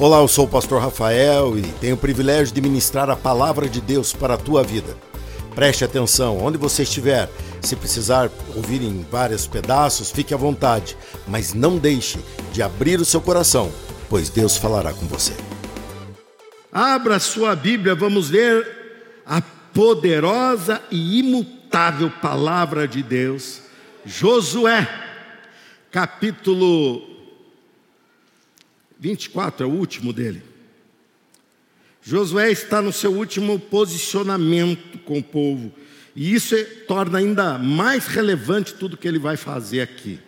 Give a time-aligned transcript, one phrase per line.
[0.00, 3.82] Olá, eu sou o pastor Rafael e tenho o privilégio de ministrar a palavra de
[3.82, 4.96] Deus para a tua vida.
[5.54, 7.28] Preste atenção, onde você estiver,
[7.60, 10.96] se precisar ouvir em vários pedaços, fique à vontade,
[11.28, 12.18] mas não deixe
[12.50, 13.70] de abrir o seu coração,
[14.08, 15.34] pois Deus falará com você.
[16.72, 23.60] Abra sua Bíblia, vamos ler a poderosa e imutável palavra de Deus,
[24.06, 24.88] Josué,
[25.90, 27.09] capítulo
[29.00, 30.42] 24 é o último dele.
[32.02, 35.72] Josué está no seu último posicionamento com o povo,
[36.14, 40.20] e isso é, torna ainda mais relevante tudo que ele vai fazer aqui.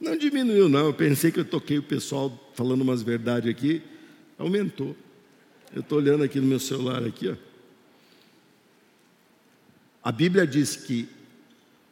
[0.00, 0.86] Não diminuiu, não.
[0.86, 3.82] Eu pensei que eu toquei o pessoal falando umas verdades aqui,
[4.38, 4.96] aumentou.
[5.74, 7.34] Eu estou olhando aqui no meu celular aqui, ó.
[10.02, 11.08] A Bíblia diz que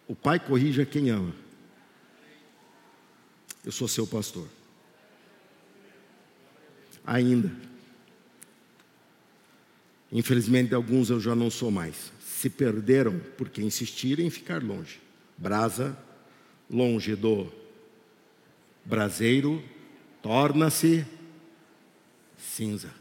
[0.06, 1.34] o pai corrige quem ama.
[3.66, 4.46] Eu sou seu pastor.
[7.04, 7.50] Ainda.
[10.12, 12.12] Infelizmente, alguns eu já não sou mais.
[12.24, 15.00] Se perderam porque insistiram em ficar longe.
[15.36, 15.98] Brasa,
[16.70, 17.52] longe do
[18.84, 19.60] braseiro,
[20.22, 21.04] torna-se
[22.38, 22.94] cinza.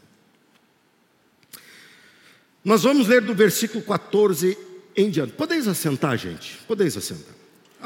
[2.64, 4.58] Nós vamos ler do versículo 14
[4.96, 5.32] em diante.
[5.34, 6.58] Podeis assentar, gente?
[6.66, 7.35] Podeis assentar.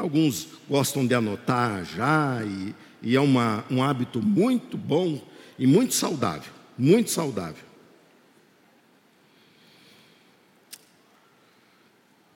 [0.01, 5.21] Alguns gostam de anotar já, e, e é uma, um hábito muito bom
[5.59, 6.51] e muito saudável.
[6.75, 7.63] Muito saudável.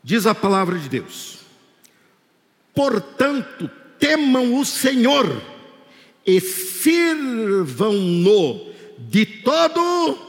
[0.03, 1.39] Diz a palavra de Deus:
[2.75, 5.41] Portanto, temam o Senhor
[6.23, 7.15] e sirvam-no
[8.99, 10.19] de todo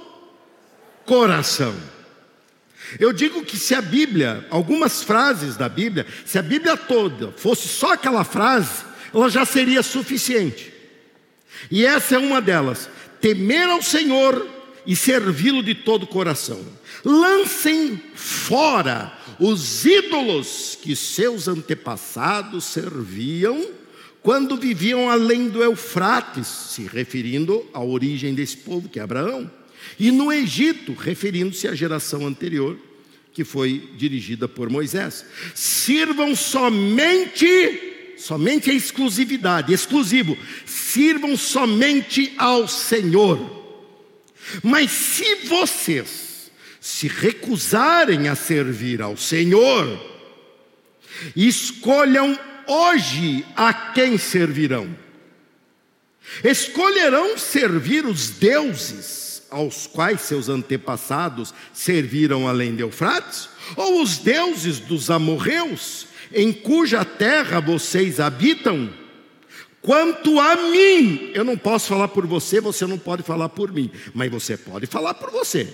[1.05, 1.75] coração.
[2.98, 7.69] Eu digo que se a Bíblia, algumas frases da Bíblia, se a Bíblia toda fosse
[7.69, 10.73] só aquela frase, ela já seria suficiente.
[11.70, 12.89] E essa é uma delas:
[13.20, 14.47] temer ao Senhor
[14.87, 16.61] e servi-lo de todo o coração.
[17.05, 23.67] Lancem fora os ídolos que seus antepassados serviam
[24.23, 29.48] quando viviam além do Eufrates, se referindo à origem desse povo, que é Abraão,
[29.98, 32.79] e no Egito, referindo-se à geração anterior,
[33.33, 35.24] que foi dirigida por Moisés.
[35.55, 43.55] Sirvam somente, somente a exclusividade, exclusivo, sirvam somente ao Senhor.
[44.63, 50.01] Mas se vocês se recusarem a servir ao Senhor,
[51.35, 54.96] escolham hoje a quem servirão.
[56.42, 64.79] Escolherão servir os deuses aos quais seus antepassados serviram além de Eufrates, ou os deuses
[64.79, 68.90] dos amorreus, em cuja terra vocês habitam?
[69.80, 73.90] Quanto a mim, eu não posso falar por você, você não pode falar por mim,
[74.12, 75.73] mas você pode falar por você.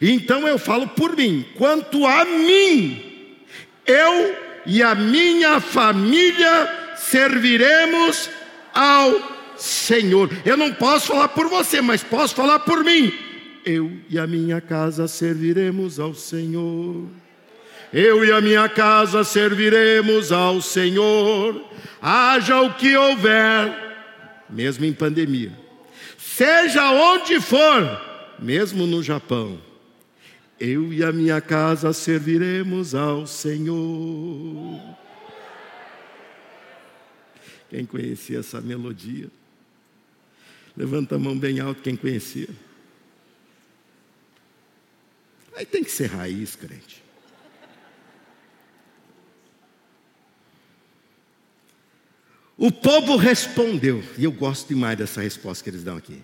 [0.00, 1.44] Então eu falo por mim.
[1.56, 3.36] Quanto a mim,
[3.84, 8.30] eu e a minha família serviremos
[8.72, 10.30] ao Senhor.
[10.44, 13.12] Eu não posso falar por você, mas posso falar por mim.
[13.64, 17.06] Eu e a minha casa serviremos ao Senhor.
[17.92, 21.64] Eu e a minha casa serviremos ao Senhor.
[22.00, 23.72] Haja o que houver,
[24.50, 25.52] mesmo em pandemia.
[26.18, 28.00] Seja onde for,
[28.38, 29.58] mesmo no Japão
[30.58, 34.80] eu e a minha casa serviremos ao Senhor.
[37.68, 39.28] Quem conhecia essa melodia?
[40.76, 42.48] Levanta a mão bem alto quem conhecia.
[45.54, 47.02] Aí tem que ser raiz, crente.
[52.58, 56.22] O povo respondeu, e eu gosto demais dessa resposta que eles dão aqui.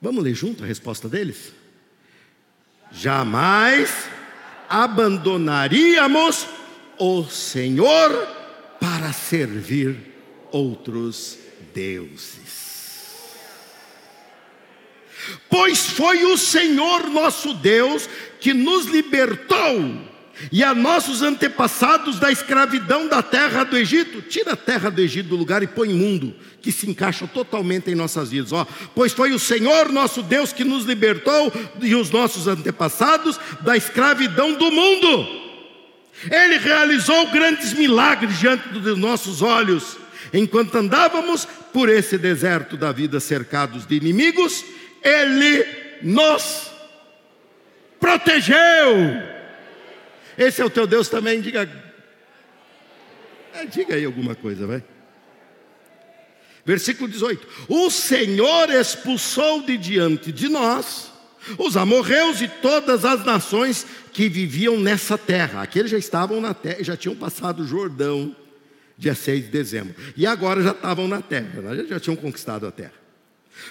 [0.00, 1.52] Vamos ler junto a resposta deles?
[2.94, 3.90] jamais
[4.68, 6.46] abandonaríamos
[6.98, 8.10] o Senhor
[8.80, 9.96] para servir
[10.52, 11.38] outros
[11.74, 12.63] deuses.
[15.48, 18.08] Pois foi o Senhor nosso Deus
[18.40, 20.14] que nos libertou
[20.50, 24.22] e a nossos antepassados da escravidão da terra do Egito.
[24.22, 27.94] Tira a terra do Egito do lugar e põe mundo, que se encaixa totalmente em
[27.94, 28.52] nossas vidas.
[28.52, 33.76] Ó, pois foi o Senhor nosso Deus que nos libertou e os nossos antepassados da
[33.76, 35.44] escravidão do mundo.
[36.30, 39.96] Ele realizou grandes milagres diante dos nossos olhos,
[40.32, 44.64] enquanto andávamos por esse deserto da vida cercados de inimigos,
[45.04, 45.66] ele
[46.02, 46.70] nos
[48.00, 49.34] protegeu
[50.36, 51.40] esse é o teu Deus também?
[51.40, 51.68] Diga.
[53.54, 54.82] É, diga aí alguma coisa, vai.
[56.64, 61.12] Versículo 18: O Senhor expulsou de diante de nós
[61.58, 65.62] os amorreus e todas as nações que viviam nessa terra.
[65.62, 68.34] Aqueles já estavam na terra, já tinham passado o Jordão,
[68.96, 69.94] dia 6 de dezembro.
[70.16, 71.84] E agora já estavam na terra, né?
[71.86, 73.03] já tinham conquistado a terra.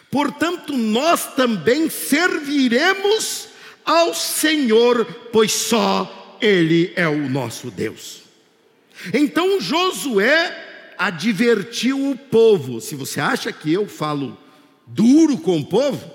[0.09, 3.49] Portanto, nós também serviremos
[3.85, 8.23] ao Senhor, pois só Ele é o nosso Deus.
[9.13, 12.79] Então Josué advertiu o povo.
[12.79, 14.37] Se você acha que eu falo
[14.85, 16.13] duro com o povo,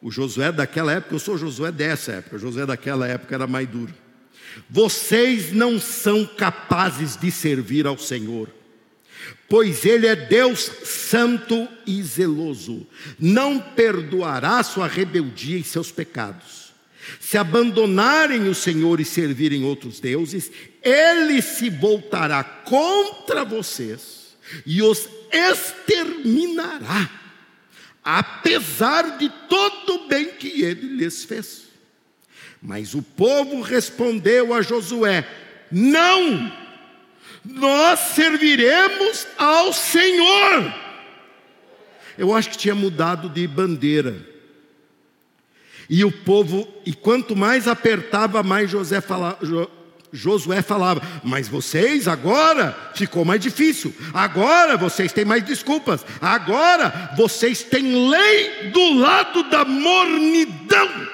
[0.00, 3.68] o Josué daquela época, eu sou Josué dessa época, o Josué daquela época era mais
[3.68, 3.94] duro.
[4.68, 8.48] Vocês não são capazes de servir ao Senhor,
[9.48, 12.86] pois Ele é Deus santo e zeloso,
[13.18, 16.72] não perdoará sua rebeldia e seus pecados.
[17.20, 20.50] Se abandonarem o Senhor e servirem outros deuses,
[20.82, 27.10] ele se voltará contra vocês e os exterminará,
[28.04, 31.62] apesar de todo o bem que ele lhes fez.
[32.60, 35.26] Mas o povo respondeu a Josué:
[35.70, 36.52] Não,
[37.44, 40.74] nós serviremos ao Senhor.
[42.16, 44.30] Eu acho que tinha mudado de bandeira.
[45.88, 49.38] E o povo, e quanto mais apertava, mais José falava,
[50.12, 57.62] Josué falava: Mas vocês agora ficou mais difícil, agora vocês têm mais desculpas, agora vocês
[57.62, 61.08] têm lei do lado da mornidão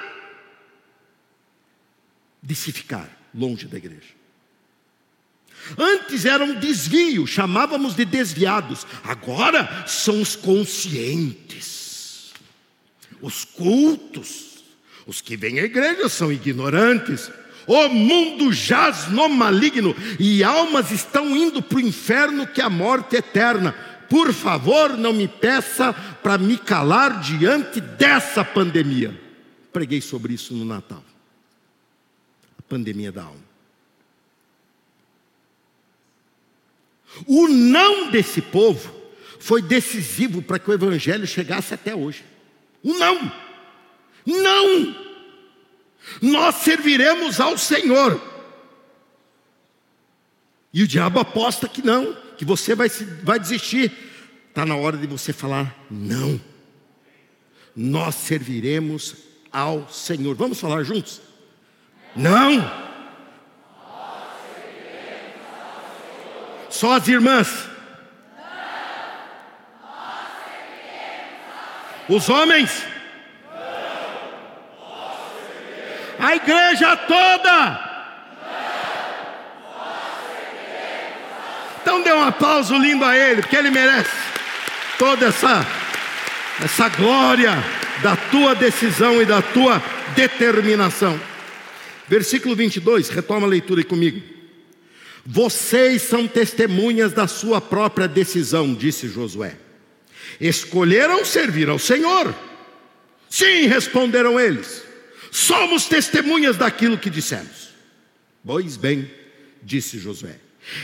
[2.43, 4.18] de se ficar longe da igreja.
[5.76, 12.32] Antes era um desvio, chamávamos de desviados, agora são os conscientes,
[13.20, 14.62] os cultos,
[15.06, 17.31] os que vêm à igreja são ignorantes
[17.69, 22.71] o mundo jaz no maligno e almas estão indo para o inferno que é a
[22.71, 23.73] morte eterna.
[24.09, 29.21] Por favor, não me peça para me calar diante dessa pandemia.
[29.71, 31.05] Preguei sobre isso no Natal.
[32.59, 33.48] A pandemia da alma.
[37.26, 38.94] O não desse povo
[39.38, 42.25] foi decisivo para que o evangelho chegasse até hoje.
[42.82, 43.32] O não.
[44.26, 45.09] Não
[46.20, 48.20] nós serviremos ao Senhor.
[50.73, 52.88] E o diabo aposta que não, que você vai,
[53.23, 53.93] vai desistir.
[54.49, 56.41] Está na hora de você falar não.
[57.75, 59.14] Nós serviremos
[59.53, 60.35] ao Senhor.
[60.35, 61.21] Vamos falar juntos?
[62.14, 62.88] Não.
[66.79, 67.49] Só as irmãs.
[72.09, 72.71] Os homens.
[76.21, 77.89] A igreja toda.
[81.83, 84.13] Então dê um aplauso lindo a ele, porque ele merece
[85.01, 85.67] toda essa
[86.63, 87.59] essa glória
[88.05, 89.83] da tua decisão e da tua
[90.15, 91.21] determinação.
[92.07, 94.38] Versículo 22, retoma a leitura aí comigo.
[95.31, 99.59] Vocês são testemunhas da sua própria decisão, disse Josué.
[100.41, 102.35] Escolheram servir ao Senhor.
[103.29, 104.83] Sim, responderam eles.
[105.31, 107.69] Somos testemunhas daquilo que dissemos.
[108.43, 109.11] Pois bem,
[109.63, 110.37] disse Josué.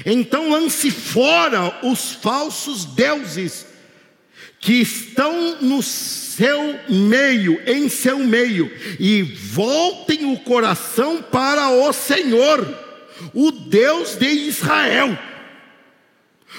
[0.04, 3.64] Então lance fora os falsos deuses
[4.60, 12.83] que estão no seu meio, em seu meio, e voltem o coração para o Senhor,
[13.32, 15.16] o Deus de Israel.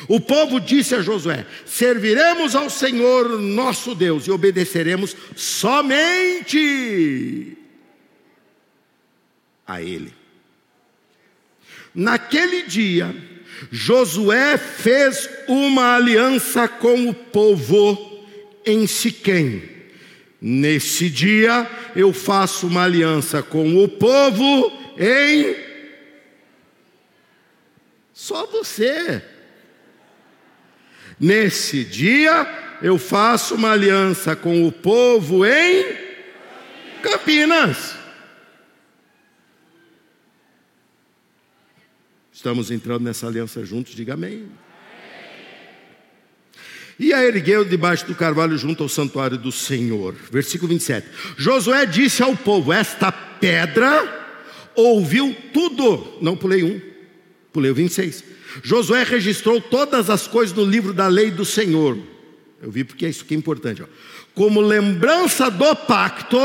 [0.07, 7.57] O povo disse a Josué: Serviremos ao Senhor nosso Deus e obedeceremos somente
[9.65, 10.13] a ele.
[11.93, 13.15] Naquele dia,
[13.71, 18.25] Josué fez uma aliança com o povo
[18.65, 19.63] em Siquém.
[20.41, 25.64] Nesse dia, eu faço uma aliança com o povo em.
[28.15, 29.21] Só você.
[31.19, 35.85] Nesse dia, eu faço uma aliança com o povo em
[37.03, 37.93] Campinas.
[42.31, 44.49] Estamos entrando nessa aliança juntos, diga amém.
[46.97, 50.15] E a ergueu debaixo do carvalho junto ao santuário do Senhor.
[50.31, 51.05] Versículo 27.
[51.35, 56.17] Josué disse ao povo: Esta pedra ouviu tudo.
[56.21, 56.94] Não pulei um,
[57.55, 58.23] pulei o 26.
[58.61, 61.97] Josué registrou todas as coisas no livro da lei do Senhor.
[62.61, 63.81] Eu vi porque é isso que é importante.
[63.81, 63.85] Ó.
[64.33, 66.37] Como lembrança do pacto,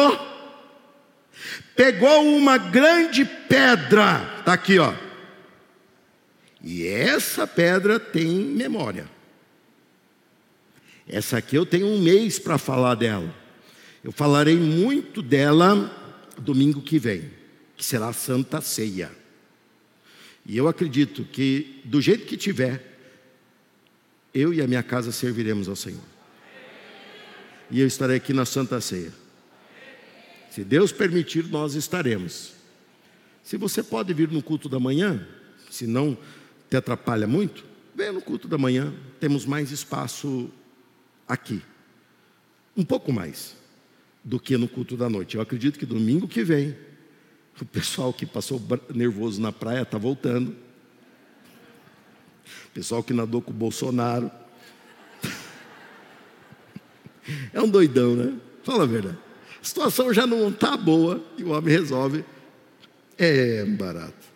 [1.76, 4.37] pegou uma grande pedra.
[4.40, 4.93] Está aqui, ó
[6.62, 9.09] e essa pedra tem memória.
[11.09, 13.35] Essa aqui eu tenho um mês para falar dela.
[14.05, 15.97] Eu falarei muito dela
[16.38, 17.31] domingo que vem,
[17.76, 19.11] que será a Santa Ceia.
[20.50, 22.99] E eu acredito que, do jeito que tiver,
[24.35, 26.02] eu e a minha casa serviremos ao Senhor.
[27.71, 29.12] E eu estarei aqui na Santa Ceia.
[30.50, 32.54] Se Deus permitir, nós estaremos.
[33.45, 35.25] Se você pode vir no culto da manhã,
[35.71, 36.19] se não
[36.69, 37.64] te atrapalha muito,
[37.95, 40.50] venha no culto da manhã, temos mais espaço
[41.28, 41.62] aqui.
[42.76, 43.54] Um pouco mais
[44.25, 45.37] do que no culto da noite.
[45.37, 46.76] Eu acredito que domingo que vem,
[47.64, 48.61] o pessoal que passou
[48.95, 50.50] nervoso na praia está voltando.
[52.67, 54.31] O pessoal que nadou com o Bolsonaro.
[57.52, 58.35] É um doidão, né?
[58.64, 59.19] Fala a verdade.
[59.61, 62.25] A situação já não está boa e o homem resolve.
[63.17, 64.31] É barato.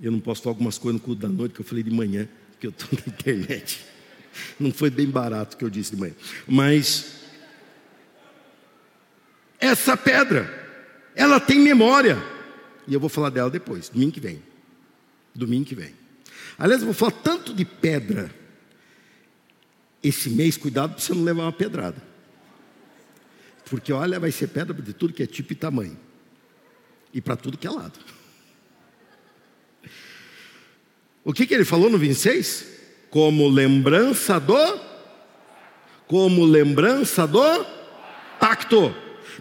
[0.00, 2.28] Eu não posso falar algumas coisas no culto da noite que eu falei de manhã,
[2.52, 3.84] porque eu estou na internet.
[4.58, 6.14] Não foi bem barato o que eu disse de manhã.
[6.46, 7.15] Mas
[9.66, 10.48] essa pedra,
[11.14, 12.16] ela tem memória.
[12.86, 14.42] E eu vou falar dela depois, domingo que vem.
[15.34, 15.94] Domingo que vem.
[16.58, 18.30] Aliás, eu vou falar tanto de pedra
[20.02, 22.00] esse mês, cuidado para você não levar uma pedrada.
[23.68, 25.98] Porque olha, vai ser pedra de tudo que é tipo e tamanho.
[27.12, 27.98] E para tudo que é lado.
[31.24, 32.66] O que, que ele falou no 26?
[33.10, 34.86] Como lembrança do
[36.06, 37.66] como lembrança do
[38.38, 38.94] pacto.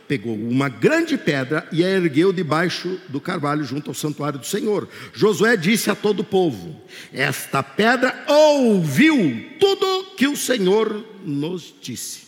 [0.08, 4.88] Pegou uma grande pedra e a ergueu debaixo do carvalho junto ao santuário do Senhor.
[5.14, 6.80] Josué disse a todo o povo:
[7.12, 12.26] Esta pedra ouviu tudo que o Senhor nos disse.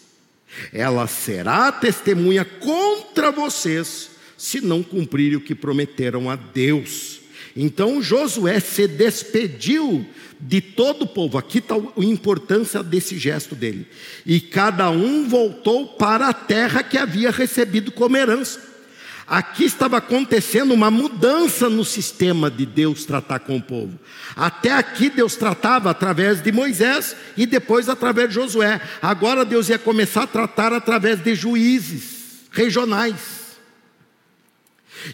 [0.74, 7.17] Ela será testemunha contra vocês se não cumprirem o que prometeram a Deus.
[7.60, 10.06] Então Josué se despediu
[10.40, 11.40] de todo o povo.
[11.40, 13.88] Aqui está a importância desse gesto dele.
[14.24, 18.62] E cada um voltou para a terra que havia recebido como herança.
[19.26, 24.00] Aqui estava acontecendo uma mudança no sistema de Deus tratar com o povo.
[24.36, 28.80] Até aqui Deus tratava através de Moisés e depois através de Josué.
[29.02, 33.47] Agora Deus ia começar a tratar através de juízes regionais.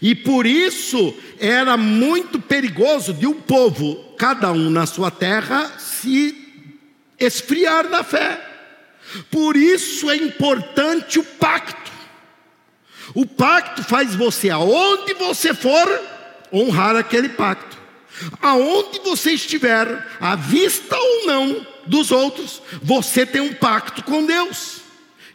[0.02, 6.36] E por isso era muito perigoso de um povo, cada um na sua terra, se
[7.20, 8.40] esfriar na fé.
[9.30, 11.92] Por isso é importante o pacto.
[13.14, 16.02] O pacto faz você, aonde você for,
[16.52, 17.78] honrar aquele pacto.
[18.42, 24.82] Aonde você estiver, à vista ou não dos outros, você tem um pacto com Deus.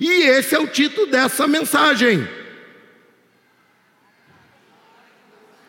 [0.01, 2.27] E esse é o título dessa mensagem.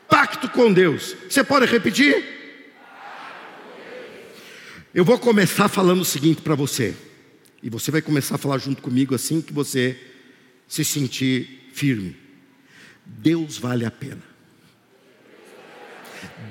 [0.09, 1.15] Pacto com Deus.
[1.29, 2.37] Você pode repetir?
[4.93, 6.95] Eu vou começar falando o seguinte para você.
[7.61, 9.99] E você vai começar a falar junto comigo assim que você
[10.67, 12.15] se sentir firme.
[13.05, 14.21] Deus vale a pena.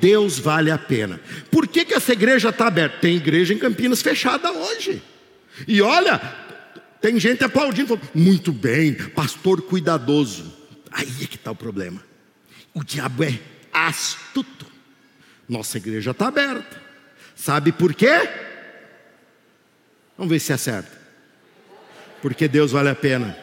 [0.00, 1.20] Deus vale a pena.
[1.50, 2.98] Por que, que essa igreja está aberta?
[2.98, 5.02] Tem igreja em Campinas fechada hoje.
[5.66, 6.18] E olha,
[7.00, 10.52] tem gente aplaudindo, falando, muito bem, pastor cuidadoso.
[10.90, 12.02] Aí é que está o problema.
[12.78, 13.36] O diabo é
[13.72, 14.64] astuto.
[15.48, 16.80] Nossa igreja está aberta.
[17.34, 18.30] Sabe por quê?
[20.16, 20.96] Vamos ver se acerta.
[22.22, 23.36] Porque Deus vale a pena.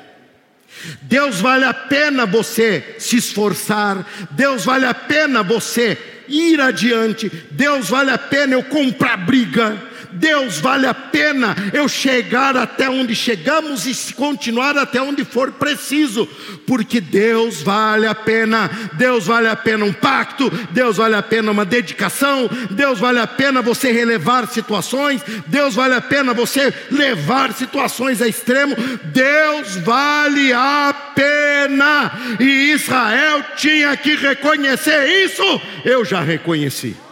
[1.01, 4.07] Deus vale a pena você se esforçar.
[4.31, 5.97] Deus vale a pena você
[6.29, 7.29] ir adiante.
[7.51, 9.77] Deus vale a pena eu comprar briga.
[10.15, 16.27] Deus vale a pena eu chegar até onde chegamos e continuar até onde for preciso,
[16.65, 21.51] porque Deus vale a pena, Deus vale a pena um pacto, Deus vale a pena
[21.51, 27.53] uma dedicação, Deus vale a pena você relevar situações, Deus vale a pena você levar
[27.53, 36.21] situações a extremo, Deus vale a pena, e Israel tinha que reconhecer isso, eu já
[36.21, 37.04] reconheci.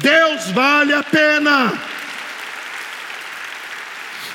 [0.00, 1.72] Deus vale a pena.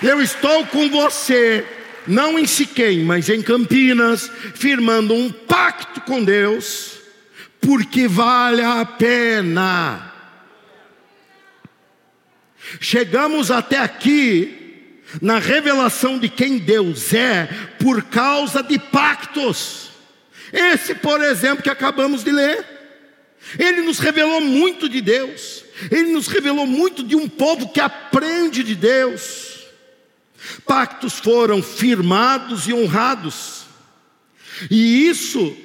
[0.01, 1.65] Eu estou com você,
[2.05, 6.99] não em Siquém, mas em Campinas, firmando um pacto com Deus,
[7.59, 10.13] porque vale a pena.
[12.79, 17.47] Chegamos até aqui na revelação de quem Deus é
[17.79, 19.89] por causa de pactos.
[20.51, 22.76] Esse, por exemplo, que acabamos de ler.
[23.57, 28.63] Ele nos revelou muito de Deus, ele nos revelou muito de um povo que aprende
[28.63, 29.65] de Deus.
[30.65, 33.65] Pactos foram firmados e honrados,
[34.69, 35.55] e isso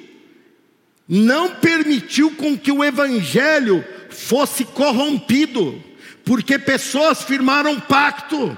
[1.07, 5.83] não permitiu com que o evangelho fosse corrompido.
[6.25, 8.57] porque pessoas firmaram pacto.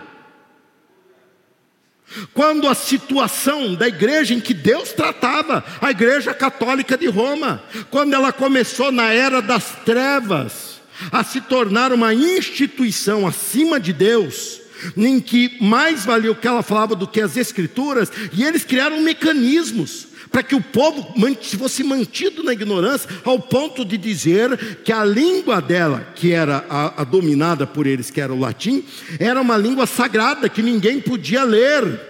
[2.33, 8.13] Quando a situação da igreja em que Deus tratava, a igreja católica de Roma, quando
[8.13, 10.81] ela começou na era das trevas,
[11.11, 14.61] a se tornar uma instituição acima de Deus,
[14.95, 19.01] em que mais valia o que ela falava do que as escrituras, e eles criaram
[19.01, 21.15] mecanismos para que o povo
[21.57, 27.03] fosse mantido na ignorância, ao ponto de dizer que a língua dela, que era a,
[27.03, 28.83] a dominada por eles, que era o latim,
[29.17, 32.01] era uma língua sagrada que ninguém podia ler.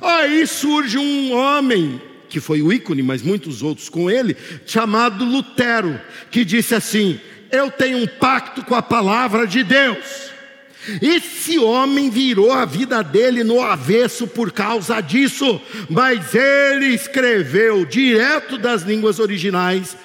[0.00, 6.00] Aí surge um homem, que foi o ícone, mas muitos outros com ele, chamado Lutero,
[6.30, 7.18] que disse assim:
[7.50, 10.30] Eu tenho um pacto com a palavra de Deus.
[11.02, 18.56] Esse homem virou a vida dele no avesso por causa disso, mas ele escreveu direto
[18.56, 19.96] das línguas originais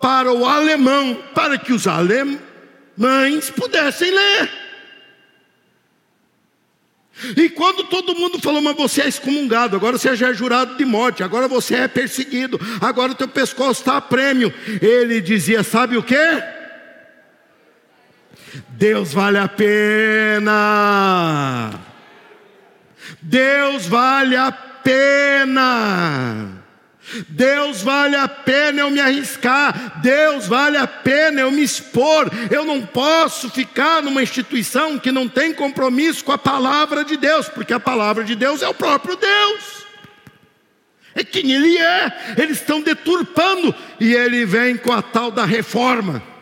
[0.00, 4.50] para o alemão, para que os alemães pudessem ler.
[7.36, 10.84] E quando todo mundo falou, mas você é excomungado, agora você já é jurado de
[10.84, 14.52] morte, agora você é perseguido, agora o teu pescoço está a prêmio.
[14.82, 16.16] Ele dizia: sabe o que?
[18.70, 20.50] Deus vale a pena.
[23.20, 26.62] Deus vale a pena.
[27.28, 32.30] Deus vale a pena eu me arriscar, Deus vale a pena eu me expor.
[32.50, 37.48] Eu não posso ficar numa instituição que não tem compromisso com a palavra de Deus,
[37.48, 39.84] porque a palavra de Deus é o próprio Deus.
[41.14, 46.33] É quem Ele é, eles estão deturpando, e Ele vem com a tal da reforma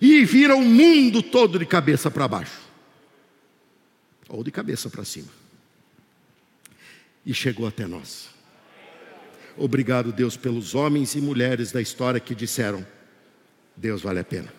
[0.00, 2.60] e vira o mundo todo de cabeça para baixo,
[4.28, 5.28] ou de cabeça para cima,
[7.24, 8.28] e chegou até nós.
[9.56, 12.86] Obrigado, Deus, pelos homens e mulheres da história que disseram:
[13.76, 14.52] Deus vale a pena.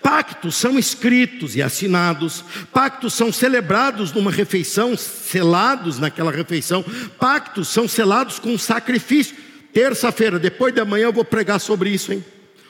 [0.00, 2.42] Pactos são escritos e assinados,
[2.72, 6.82] pactos são celebrados numa refeição, selados naquela refeição,
[7.18, 9.36] pactos são selados com sacrifício.
[9.72, 12.24] Terça-feira, depois de amanhã, eu vou pregar sobre isso, hein?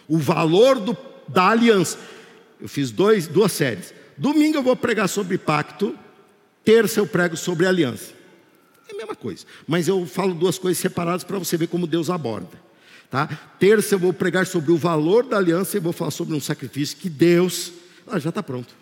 [0.09, 0.96] o valor do,
[1.29, 1.99] da aliança.
[2.61, 3.95] Eu fiz dois, duas séries.
[4.17, 5.97] Domingo eu vou pregar sobre pacto,
[6.64, 8.12] terça eu prego sobre aliança.
[8.88, 12.11] É a mesma coisa, mas eu falo duas coisas separadas para você ver como Deus
[12.11, 12.69] aborda.
[13.11, 13.27] Tá?
[13.59, 16.97] Terça eu vou pregar sobre o valor da aliança e vou falar sobre um sacrifício
[16.97, 17.73] que Deus.
[18.07, 18.75] Ah, já está pronto.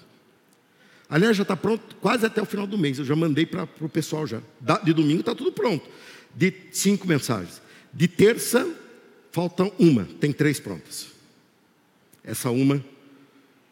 [1.08, 2.98] Aliás, já está pronto quase até o final do mês.
[2.98, 4.40] Eu já mandei para o pessoal já.
[4.82, 5.88] De domingo está tudo pronto.
[6.34, 7.62] De cinco mensagens.
[7.92, 8.68] De terça,
[9.30, 10.04] faltam uma.
[10.20, 11.15] Tem três prontas.
[12.26, 12.84] Essa uma,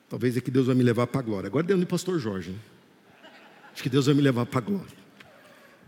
[0.09, 1.49] talvez é que Deus vai me levar para a glória.
[1.49, 2.51] Agora deu no pastor Jorge.
[2.51, 2.59] Né?
[3.73, 5.05] Acho que Deus vai me levar para a glória.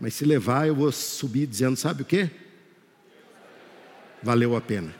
[0.01, 2.29] Mas se levar, eu vou subir dizendo: sabe o que?
[4.21, 4.93] Valeu a pena.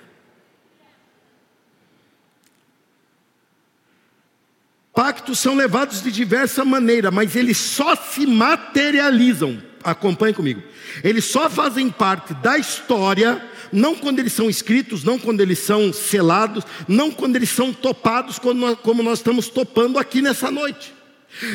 [4.95, 9.61] Pactos são levados de diversa maneira, mas eles só se materializam.
[9.85, 10.63] Acompanhe comigo.
[11.05, 15.93] Eles só fazem parte da história não quando eles são escritos, não quando eles são
[15.93, 20.95] selados, não quando eles são topados, como nós estamos topando aqui nessa noite.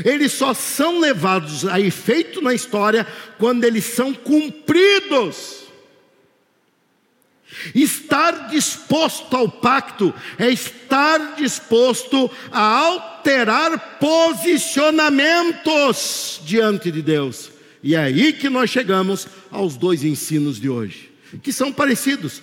[0.06, 5.62] Eles só são levados a efeito na história quando eles são cumpridos.
[7.76, 17.52] Estar disposto ao pacto é estar disposto a alterar posicionamentos diante de Deus.
[17.84, 22.42] E é aí que nós chegamos aos dois ensinos de hoje que são parecidos,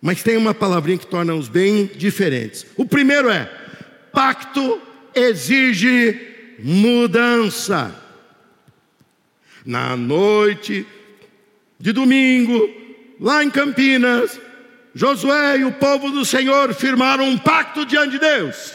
[0.00, 2.66] mas tem uma palavrinha que torna-os bem diferentes.
[2.76, 3.50] O primeiro é:
[4.12, 4.80] pacto
[5.14, 7.94] exige mudança.
[9.64, 10.86] Na noite
[11.78, 12.70] de domingo,
[13.20, 14.40] lá em Campinas,
[14.94, 18.72] Josué e o povo do Senhor firmaram um pacto diante de Deus.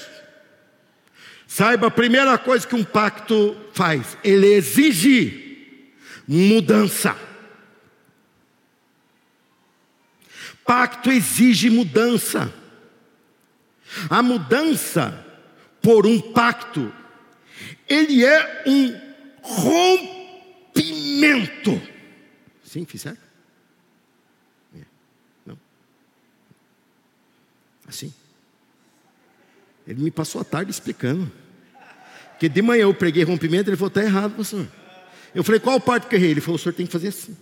[1.48, 5.84] Saiba a primeira coisa que um pacto faz: ele exige
[6.28, 7.16] mudança.
[10.66, 12.54] Pacto exige mudança.
[14.10, 15.24] A mudança
[15.82, 16.94] por um pacto,
[17.88, 19.00] ele é um
[20.72, 21.82] rompimento.
[22.64, 23.20] Sim, fiz certo?
[24.76, 24.80] É.
[25.46, 25.60] Não.
[27.88, 28.14] Assim.
[29.86, 31.30] Ele me passou a tarde explicando.
[32.32, 34.68] Porque de manhã eu preguei rompimento, ele falou, está errado, pastor.
[35.36, 36.32] Eu falei, qual parte que eu errei?
[36.32, 37.38] Ele falou, o senhor tem que fazer assim.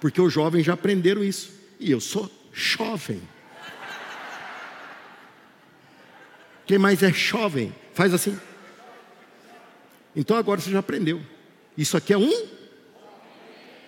[0.00, 1.53] Porque os jovens já aprenderam isso.
[1.78, 3.20] E eu sou jovem.
[6.66, 7.74] Quem mais é jovem?
[7.92, 8.38] Faz assim.
[10.16, 11.20] Então agora você já aprendeu.
[11.76, 12.46] Isso aqui é um.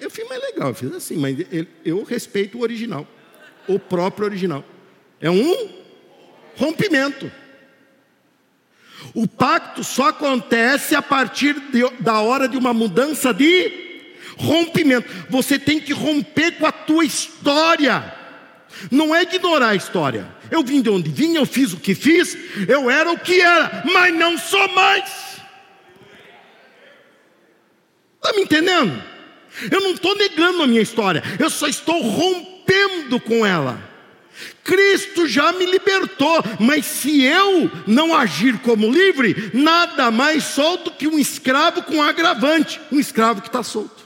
[0.00, 1.36] Eu fiz mais legal, eu fiz assim, mas
[1.84, 3.06] eu respeito o original.
[3.66, 4.64] O próprio original.
[5.20, 5.70] É um
[6.56, 7.30] rompimento.
[9.14, 13.85] O pacto só acontece a partir de, da hora de uma mudança de
[14.36, 15.08] rompimento.
[15.28, 18.14] Você tem que romper com a tua história.
[18.90, 20.28] Não é ignorar a história.
[20.50, 22.36] Eu vim de onde vim, eu fiz o que fiz,
[22.68, 25.40] eu era o que era, mas não sou mais.
[28.16, 29.02] Está me entendendo?
[29.70, 33.80] Eu não estou negando a minha história, eu só estou rompendo com ela.
[34.62, 41.06] Cristo já me libertou, mas se eu não agir como livre, nada mais solto que
[41.06, 44.05] um escravo com agravante, um escravo que está solto.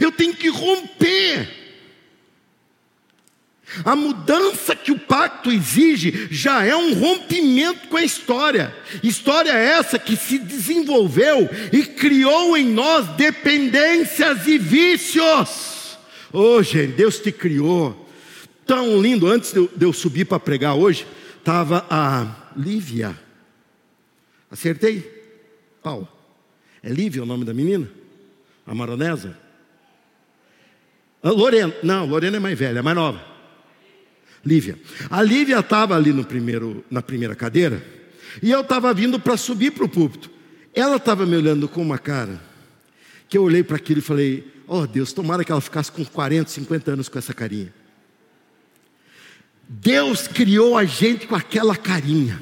[0.00, 1.66] Eu tenho que romper.
[3.84, 8.74] A mudança que o pacto exige já é um rompimento com a história.
[9.02, 15.98] História essa que se desenvolveu e criou em nós dependências e vícios.
[16.32, 18.08] Oh, gente, Deus te criou
[18.64, 19.26] tão lindo.
[19.26, 21.06] Antes de eu, subir para pregar hoje,
[21.38, 23.18] estava a Lívia.
[24.50, 25.04] Acertei?
[25.82, 26.08] Paulo.
[26.82, 27.88] É Lívia o nome da menina?
[28.66, 29.36] A maronesa?
[31.26, 31.74] A Lorena.
[31.82, 33.20] Não, Lorena é mais velha, é mais nova.
[34.44, 34.78] Lívia.
[35.10, 37.84] A Lívia estava ali no primeiro, na primeira cadeira
[38.40, 40.30] e eu estava vindo para subir para o púlpito.
[40.72, 42.40] Ela estava me olhando com uma cara
[43.28, 46.48] que eu olhei para aquilo e falei: Oh Deus, tomara que ela ficasse com 40,
[46.48, 47.74] 50 anos com essa carinha.
[49.68, 52.40] Deus criou a gente com aquela carinha.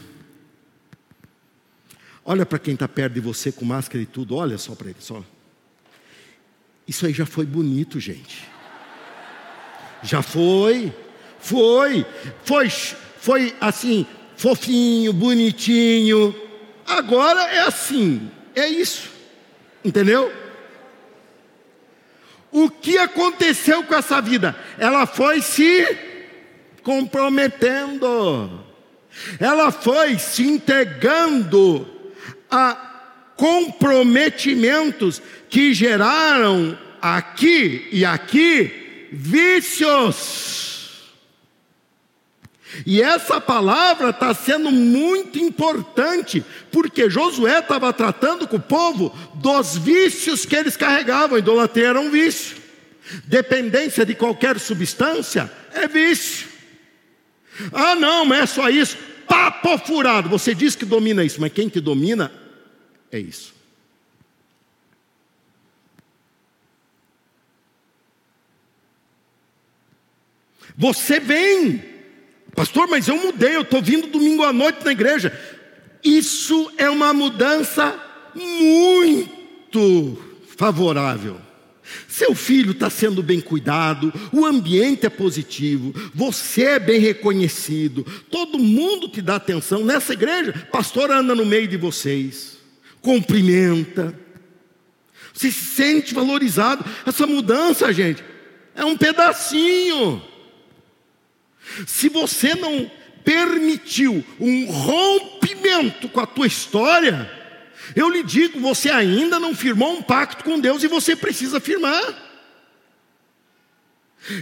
[2.23, 4.99] Olha para quem está perto de você com máscara e tudo, olha só para ele,
[5.01, 5.25] só.
[6.87, 8.53] Isso aí já foi bonito, gente.
[10.05, 10.93] Já foi,
[11.39, 12.05] foi,
[12.45, 16.35] foi, foi assim, fofinho, bonitinho.
[16.87, 19.09] Agora é assim, é isso,
[19.83, 20.31] entendeu?
[22.53, 24.55] O que aconteceu com essa vida?
[24.79, 25.99] Ela foi se
[26.83, 28.63] comprometendo.
[29.41, 31.89] Ela foi se entregando
[32.51, 40.75] a comprometimentos que geraram aqui e aqui vícios.
[42.85, 49.77] E essa palavra está sendo muito importante, porque Josué estava tratando com o povo dos
[49.77, 51.39] vícios que eles carregavam.
[51.39, 52.57] Idolatria era um vício,
[53.27, 56.49] dependência de qualquer substância é vício.
[57.73, 58.97] Ah, não, mas é só isso.
[59.29, 60.29] Papo furado.
[60.29, 62.33] Você diz que domina isso, mas quem te domina
[63.11, 63.54] é isso.
[70.77, 71.83] Você vem,
[72.55, 75.33] pastor, mas eu mudei, eu estou vindo domingo à noite na igreja.
[76.03, 77.99] Isso é uma mudança
[78.35, 80.19] muito
[80.57, 81.41] favorável.
[82.09, 88.59] Seu filho está sendo bem cuidado, o ambiente é positivo, você é bem reconhecido, todo
[88.59, 89.85] mundo te dá atenção.
[89.85, 92.57] Nessa igreja, pastor anda no meio de vocês,
[93.03, 94.19] cumprimenta,
[95.35, 96.85] se sente valorizado.
[97.05, 98.25] Essa mudança, gente,
[98.75, 100.23] é um pedacinho.
[101.87, 102.91] Se você não
[103.25, 107.31] permitiu um rompimento com a tua história,
[107.97, 112.23] eu lhe digo, você ainda não firmou um pacto com Deus e você precisa firmar.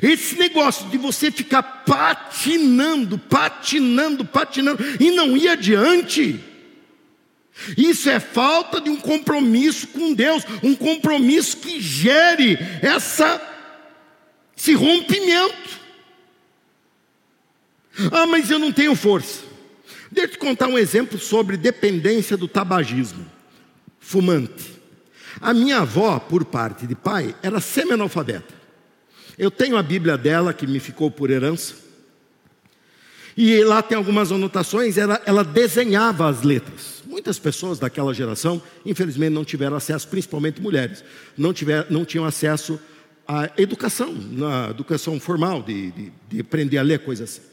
[0.01, 6.39] Esse negócio de você ficar patinando, patinando, patinando e não ir adiante,
[7.77, 13.41] isso é falta de um compromisso com Deus, um compromisso que gere essa,
[14.57, 15.82] esse rompimento.
[18.11, 19.43] Ah, mas eu não tenho força.
[20.11, 23.25] Deixa eu te contar um exemplo sobre dependência do tabagismo.
[23.99, 24.81] Fumante.
[25.41, 28.55] A minha avó, por parte de pai, era semi-analfabeta.
[29.39, 31.75] Eu tenho a Bíblia dela, que me ficou por herança.
[33.37, 37.03] E lá tem algumas anotações, ela, ela desenhava as letras.
[37.07, 41.03] Muitas pessoas daquela geração, infelizmente, não tiveram acesso, principalmente mulheres,
[41.37, 42.79] não, tiver, não tinham acesso
[43.27, 47.52] à educação, na educação formal, de, de, de aprender a ler coisas assim.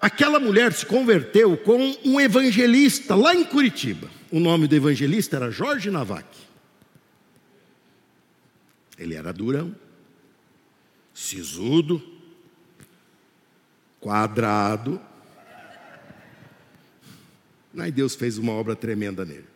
[0.00, 4.08] Aquela mulher se converteu com um evangelista lá em Curitiba.
[4.32, 6.26] O nome do evangelista era Jorge Navac.
[8.96, 9.74] Ele era durão,
[11.12, 12.02] sisudo,
[14.00, 15.00] quadrado.
[17.76, 19.46] Aí Deus fez uma obra tremenda nele.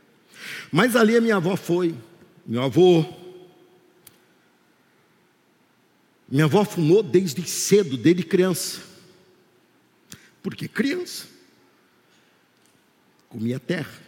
[0.70, 1.94] Mas ali a minha avó foi,
[2.46, 3.04] meu avô.
[6.28, 8.93] Minha avó fumou desde cedo, desde criança.
[10.44, 11.26] Porque criança
[13.30, 13.98] comia terra.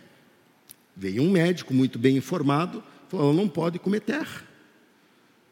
[0.94, 4.44] Veio um médico muito bem informado, falou: não pode comer terra.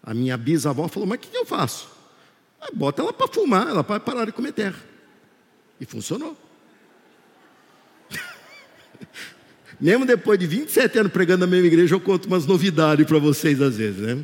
[0.02, 1.88] A minha bisavó falou: mas o que eu faço?
[2.60, 4.78] Ah, bota ela para fumar, ela vai parar de comer terra.
[5.80, 6.36] E funcionou.
[9.80, 13.60] Mesmo depois de 27 anos pregando na mesma igreja, eu conto umas novidades para vocês
[13.62, 14.22] às vezes, né?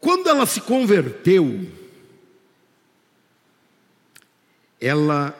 [0.00, 1.66] Quando ela se converteu,
[4.80, 5.36] ela,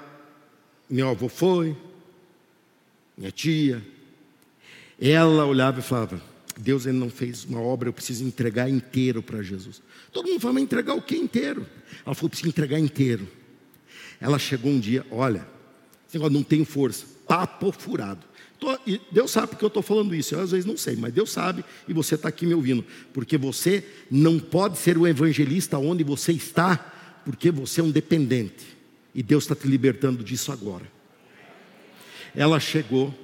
[0.88, 1.76] meu avô foi,
[3.16, 3.82] minha tia,
[5.00, 6.20] ela olhava e falava:
[6.58, 9.82] Deus ele não fez uma obra, eu preciso entregar inteiro para Jesus.
[10.12, 11.66] Todo mundo fala, mas entregar o que inteiro?
[12.04, 13.28] Ela falou: preciso entregar inteiro.
[14.20, 15.46] Ela chegou um dia, olha,
[16.08, 18.24] esse negócio não tem força, papo furado.
[18.58, 18.78] Tô,
[19.12, 21.62] Deus sabe porque eu estou falando isso, eu às vezes não sei, mas Deus sabe
[21.86, 26.32] e você está aqui me ouvindo, porque você não pode ser o evangelista onde você
[26.32, 26.76] está,
[27.24, 28.75] porque você é um dependente,
[29.16, 30.86] e Deus está te libertando disso agora.
[32.34, 33.14] Ela chegou,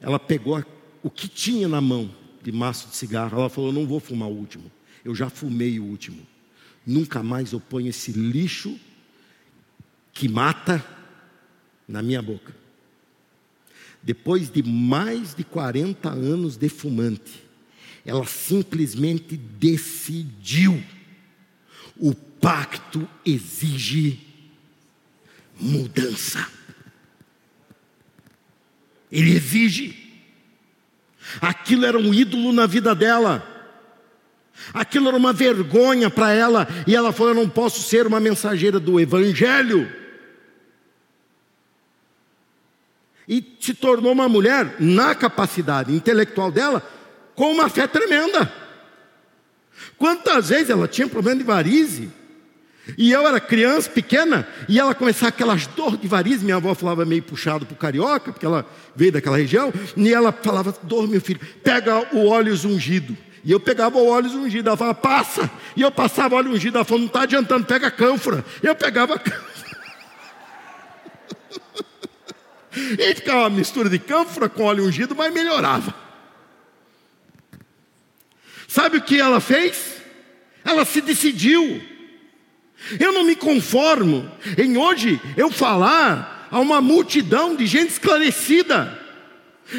[0.00, 0.64] ela pegou
[1.02, 4.32] o que tinha na mão de maço de cigarro, ela falou: Não vou fumar o
[4.32, 4.70] último,
[5.04, 6.24] eu já fumei o último,
[6.86, 8.78] nunca mais eu ponho esse lixo
[10.12, 10.84] que mata
[11.88, 12.54] na minha boca.
[14.00, 17.42] Depois de mais de 40 anos de fumante,
[18.06, 20.80] ela simplesmente decidiu.
[21.96, 24.31] O pacto exige
[25.62, 26.46] mudança.
[29.10, 29.98] Ele exige.
[31.40, 33.48] Aquilo era um ídolo na vida dela.
[34.74, 36.68] Aquilo era uma vergonha para ela.
[36.86, 40.02] E ela falou: Eu não posso ser uma mensageira do Evangelho.
[43.32, 46.82] e se tornou uma mulher, na capacidade intelectual dela,
[47.34, 48.52] com uma fé tremenda.
[49.96, 52.10] Quantas vezes ela tinha problema de varize,
[52.98, 57.04] e eu era criança, pequena, e ela começava aquelas dor de varize, minha avó falava
[57.04, 61.20] meio puxado para o carioca, porque ela veio daquela região, e ela falava, dor meu
[61.20, 63.16] filho, pega o óleo ungido.
[63.44, 65.50] E eu pegava o óleo ungido, ela falava, passa.
[65.76, 68.44] E eu passava o óleo ungido, ela falou, não está adiantando, pega a cânfora.
[68.62, 69.52] Eu pegava a cânfora.
[72.74, 75.94] E ficava uma mistura de cânfora com óleo ungido, mas melhorava.
[78.66, 80.00] Sabe o que ela fez?
[80.64, 81.82] Ela se decidiu.
[82.98, 88.98] Eu não me conformo em hoje eu falar a uma multidão de gente esclarecida,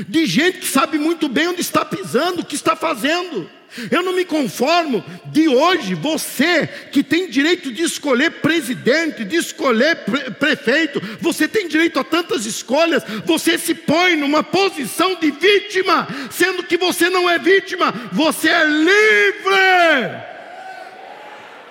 [0.08, 3.50] de gente que sabe muito bem onde está pisando, o que está fazendo.
[3.90, 9.98] Eu não me conformo de hoje, você que tem direito de escolher presidente, de escolher
[9.98, 16.08] pre prefeito, você tem direito a tantas escolhas, você se põe numa posição de vítima,
[16.30, 20.33] sendo que você não é vítima, você é livre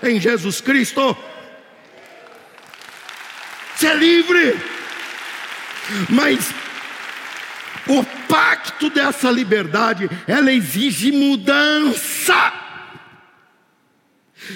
[0.03, 1.17] em Jesus Cristo.
[3.75, 4.61] Você é livre,
[6.09, 6.53] mas
[7.87, 12.53] o pacto dessa liberdade, ela exige mudança.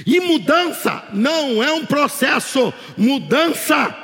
[0.04, 3.96] E mudança não é um processo, mudança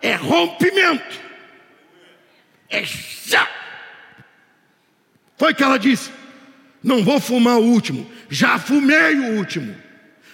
[0.00, 1.20] é rompimento.
[2.68, 3.48] É já.
[5.36, 6.10] Foi que ela disse:
[6.82, 9.74] Não vou fumar o último, já fumei o último.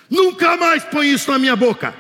[0.08, 1.94] Nunca mais põe isso na minha boca.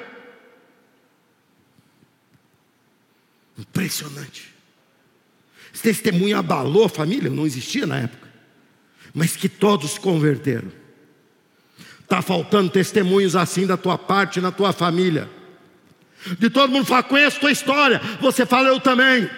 [3.58, 4.54] Impressionante.
[5.72, 8.28] Esse testemunho abalou a família, não existia na época,
[9.12, 10.72] mas que todos converteram.
[12.00, 15.28] Está faltando testemunhos assim da tua parte, na tua família.
[16.38, 18.00] De todo mundo fala, conheço tua história.
[18.20, 19.28] Você fala, eu também.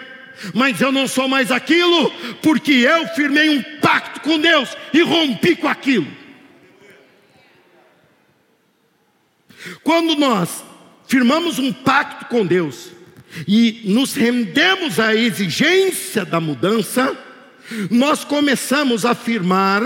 [0.55, 2.11] Mas eu não sou mais aquilo,
[2.43, 6.20] porque eu firmei um pacto com Deus e rompi com aquilo.
[9.83, 10.65] Quando nós
[11.07, 12.91] firmamos um pacto com Deus,
[13.47, 17.17] e nos rendemos à exigência da mudança,
[17.91, 19.83] nós começamos a afirmar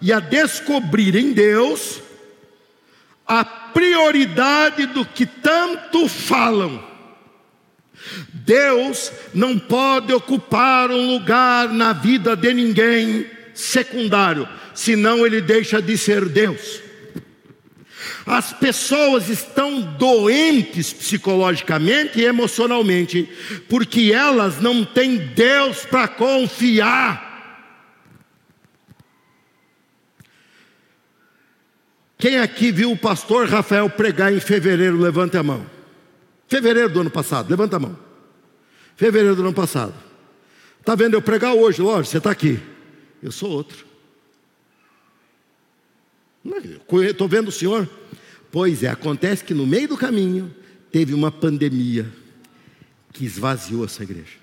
[0.00, 2.00] e a descobrir em Deus
[3.26, 6.82] a prioridade do que tanto falam.
[8.32, 15.96] Deus não pode ocupar um lugar na vida de ninguém secundário, senão ele deixa de
[15.98, 16.89] ser Deus.
[18.26, 23.28] As pessoas estão doentes psicologicamente e emocionalmente,
[23.68, 27.28] porque elas não têm Deus para confiar.
[32.18, 35.64] Quem aqui viu o pastor Rafael pregar em fevereiro, levante a mão.
[36.46, 37.98] Fevereiro do ano passado, levanta a mão.
[38.94, 39.94] Fevereiro do ano passado.
[40.78, 42.60] Está vendo eu pregar hoje, lógico, você está aqui.
[43.22, 43.86] Eu sou outro.
[47.08, 47.88] Estou vendo o senhor?
[48.50, 50.54] Pois é, acontece que no meio do caminho
[50.90, 52.06] teve uma pandemia
[53.12, 54.40] que esvaziou essa igreja.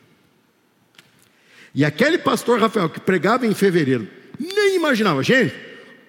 [1.76, 4.08] E aquele pastor Rafael que pregava em fevereiro,
[4.39, 5.54] nem imaginava, gente,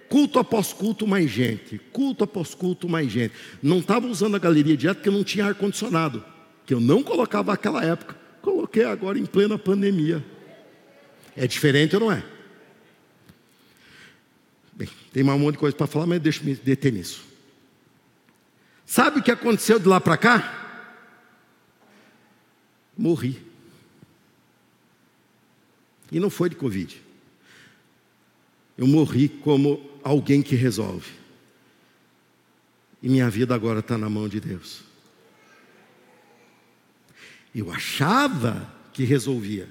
[0.08, 3.34] culto após culto mais gente, culto após culto mais gente.
[3.62, 6.24] Não estava usando a galeria direto porque não tinha ar-condicionado.
[6.64, 10.24] que eu não colocava naquela época, coloquei agora em plena pandemia.
[11.36, 12.22] É diferente ou não é?
[14.74, 17.27] Bem, tem um monte de coisa para falar, mas deixa eu me deter nisso.
[18.88, 20.96] Sabe o que aconteceu de lá para cá?
[22.96, 23.46] Morri.
[26.10, 26.98] E não foi de Covid.
[28.78, 31.12] Eu morri como alguém que resolve.
[33.02, 34.80] E minha vida agora está na mão de Deus.
[37.54, 39.68] Eu achava que resolvia.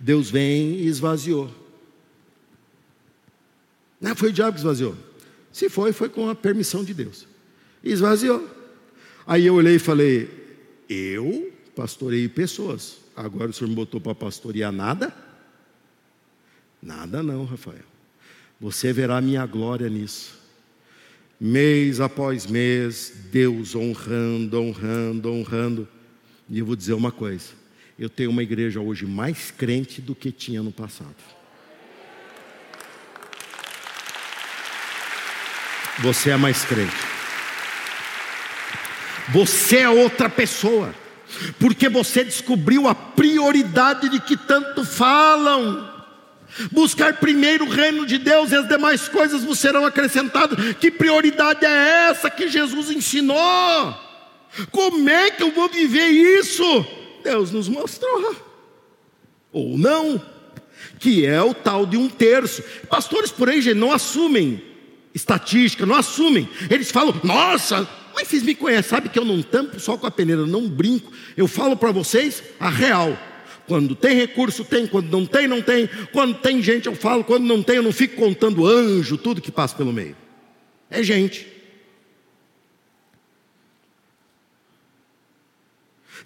[0.00, 1.54] Deus vem e esvaziou.
[4.00, 4.96] Não foi o diabo que esvaziou.
[5.52, 7.26] Se foi, foi com a permissão de Deus.
[7.82, 8.53] esvaziou.
[9.26, 10.28] Aí eu olhei e falei:
[10.88, 12.98] Eu pastorei pessoas.
[13.16, 15.14] Agora o senhor me botou para pastorear nada?
[16.82, 17.84] Nada não, Rafael.
[18.60, 20.38] Você verá minha glória nisso.
[21.40, 25.88] Mês após mês, Deus honrando, honrando, honrando.
[26.48, 27.50] E eu vou dizer uma coisa:
[27.98, 31.14] eu tenho uma igreja hoje mais crente do que tinha no passado.
[36.02, 37.13] Você é mais crente.
[39.32, 40.94] Você é outra pessoa.
[41.58, 45.92] Porque você descobriu a prioridade de que tanto falam.
[46.70, 50.76] Buscar primeiro o reino de Deus e as demais coisas vos serão acrescentadas.
[50.76, 54.00] Que prioridade é essa que Jesus ensinou?
[54.70, 56.86] Como é que eu vou viver isso?
[57.24, 58.36] Deus nos mostrou.
[59.52, 60.22] Ou não,
[61.00, 62.62] que é o tal de um terço.
[62.88, 64.62] Pastores por aí não assumem
[65.12, 66.48] estatística, não assumem.
[66.70, 70.10] Eles falam, nossa, mas vocês me conhecem, sabe que eu não tampo só com a
[70.10, 71.12] peneira, não brinco.
[71.36, 73.18] Eu falo para vocês a real.
[73.66, 74.86] Quando tem recurso, tem.
[74.86, 75.88] Quando não tem, não tem.
[76.12, 77.24] Quando tem gente, eu falo.
[77.24, 80.16] Quando não tem, eu não fico contando anjo, tudo que passa pelo meio.
[80.90, 81.46] É gente.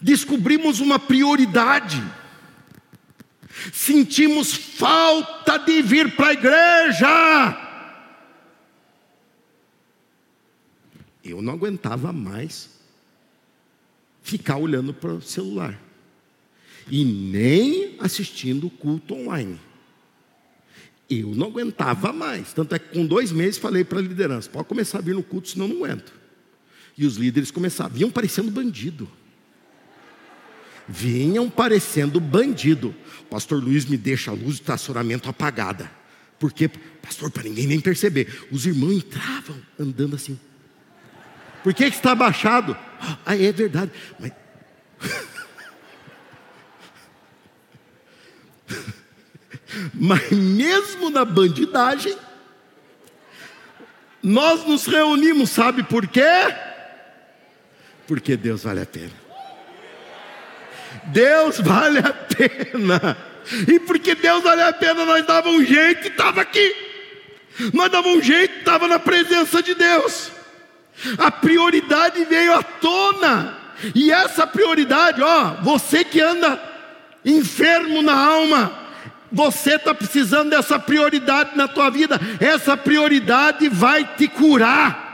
[0.00, 2.02] Descobrimos uma prioridade.
[3.72, 7.67] Sentimos falta de vir para a igreja.
[11.24, 12.70] Eu não aguentava mais
[14.22, 15.80] ficar olhando para o celular
[16.90, 19.58] e nem assistindo o culto online.
[21.08, 22.52] Eu não aguentava mais.
[22.52, 25.22] Tanto é que com dois meses falei para a liderança: pode começar a vir no
[25.22, 26.12] culto, senão não aguento.
[26.96, 29.08] E os líderes começaram, vinham parecendo bandido.
[30.88, 32.94] Vinham parecendo bandido.
[33.20, 35.90] O pastor Luiz me deixa a luz de estacionamento apagada.
[36.38, 36.68] Por quê?
[37.02, 38.46] Pastor, para ninguém nem perceber.
[38.50, 40.38] Os irmãos entravam andando assim.
[41.62, 42.76] Por que, que está abaixado?
[43.24, 43.90] Ah, é verdade.
[44.18, 44.32] Mas
[49.94, 52.16] Mas mesmo na bandidagem,
[54.22, 56.22] nós nos reunimos, sabe por quê?
[58.06, 59.12] Porque Deus vale a pena.
[61.04, 63.16] Deus vale a pena.
[63.66, 66.74] E porque Deus vale a pena, nós dava um jeito e estava aqui.
[67.72, 70.37] Nós dava um jeito e estava na presença de Deus.
[71.18, 73.56] A prioridade veio à tona.
[73.94, 76.60] E essa prioridade, ó, você que anda
[77.24, 78.72] enfermo na alma,
[79.30, 82.20] você está precisando dessa prioridade na tua vida.
[82.40, 85.07] Essa prioridade vai te curar.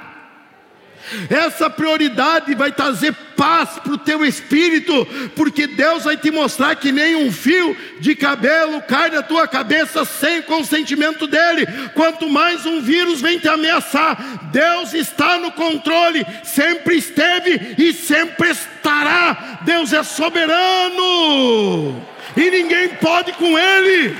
[1.28, 6.92] Essa prioridade vai trazer paz para o teu espírito, porque Deus vai te mostrar que
[6.92, 11.66] nem um fio de cabelo cai da tua cabeça sem consentimento dele.
[11.94, 18.50] Quanto mais um vírus vem te ameaçar, Deus está no controle, sempre esteve e sempre
[18.50, 19.60] estará.
[19.62, 22.02] Deus é soberano
[22.36, 24.16] e ninguém pode com ele.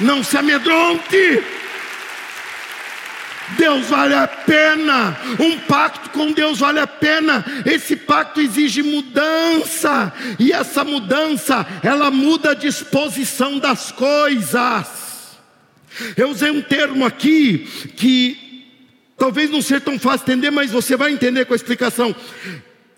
[0.00, 1.42] Não se amedronte.
[3.58, 7.44] Deus vale a pena, um pacto com Deus vale a pena.
[7.64, 15.04] Esse pacto exige mudança, e essa mudança, ela muda a disposição das coisas.
[16.16, 18.66] Eu usei um termo aqui que
[19.16, 22.14] talvez não seja tão fácil entender, mas você vai entender com a explicação.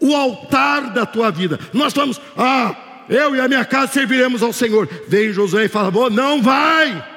[0.00, 1.58] O altar da tua vida.
[1.72, 2.74] Nós falamos, ah,
[3.08, 4.88] eu e a minha casa serviremos ao Senhor.
[5.08, 7.15] Vem Josué e fala, não vai.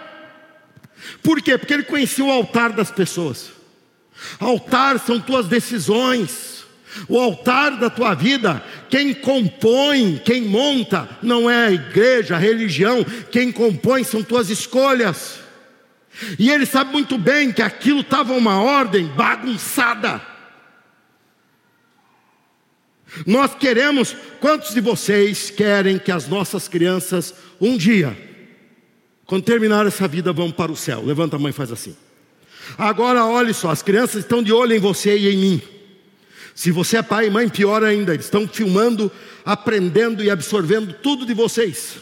[1.24, 1.58] Por quê?
[1.58, 3.52] Porque ele conhecia o altar das pessoas.
[4.40, 6.60] Altar são tuas decisões.
[7.08, 13.06] O altar da tua vida, quem compõe, quem monta, não é a igreja, a religião,
[13.32, 15.40] quem compõe são tuas escolhas.
[16.38, 20.20] E ele sabe muito bem que aquilo estava uma ordem bagunçada.
[23.26, 28.29] Nós queremos, quantos de vocês querem que as nossas crianças um dia
[29.30, 31.06] quando terminar essa vida, vão para o céu.
[31.06, 31.96] Levanta a mãe e faz assim.
[32.76, 35.62] Agora olhe só, as crianças estão de olho em você e em mim.
[36.56, 39.12] Se você é pai e mãe, pior ainda, eles estão filmando,
[39.46, 41.98] aprendendo e absorvendo tudo de vocês.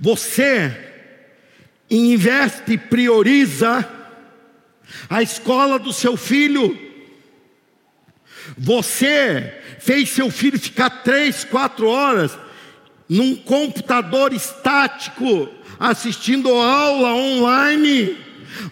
[0.00, 0.74] Você
[1.90, 3.86] investe, prioriza
[5.06, 6.78] a escola do seu filho.
[8.56, 12.38] Você fez seu filho ficar três, quatro horas
[13.12, 15.46] num computador estático,
[15.78, 18.16] assistindo aula online,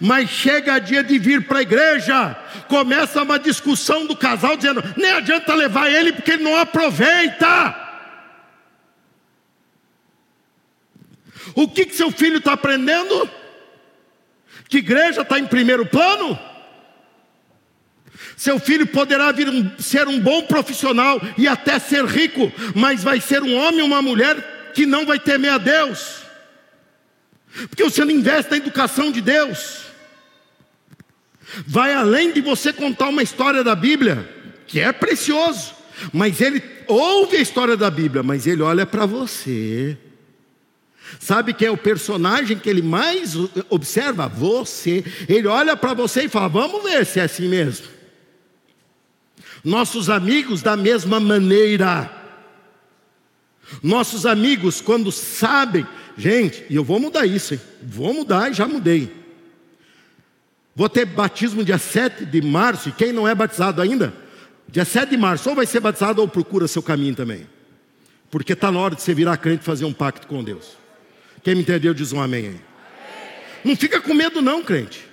[0.01, 2.35] mas chega dia de vir para a igreja,
[2.67, 7.77] começa uma discussão do casal dizendo: nem adianta levar ele porque ele não aproveita.
[11.55, 13.29] O que, que seu filho está aprendendo?
[14.71, 16.39] Que igreja está em primeiro plano?
[18.41, 23.21] Seu filho poderá vir um, ser um bom profissional e até ser rico, mas vai
[23.21, 26.23] ser um homem ou uma mulher que não vai temer a Deus,
[27.69, 29.83] porque você não investe na educação de Deus.
[31.67, 34.27] Vai além de você contar uma história da Bíblia,
[34.67, 35.75] que é precioso,
[36.11, 39.99] mas ele ouve a história da Bíblia, mas ele olha para você.
[41.19, 43.35] Sabe quem é o personagem que ele mais
[43.69, 44.29] observa?
[44.29, 45.05] Você.
[45.29, 48.00] Ele olha para você e fala: Vamos ver se é assim mesmo.
[49.65, 52.11] Nossos amigos, da mesma maneira.
[53.83, 55.87] Nossos amigos, quando sabem,
[56.17, 57.61] gente, e eu vou mudar isso, hein?
[57.83, 59.13] vou mudar e já mudei.
[60.75, 64.13] Vou ter batismo dia 7 de março, e quem não é batizado ainda,
[64.69, 67.47] dia 7 de março, ou vai ser batizado ou procura seu caminho também.
[68.31, 70.77] Porque está na hora de você virar crente e fazer um pacto com Deus.
[71.43, 72.61] Quem me entendeu diz um amém aí.
[73.65, 75.10] Não fica com medo, não, crente.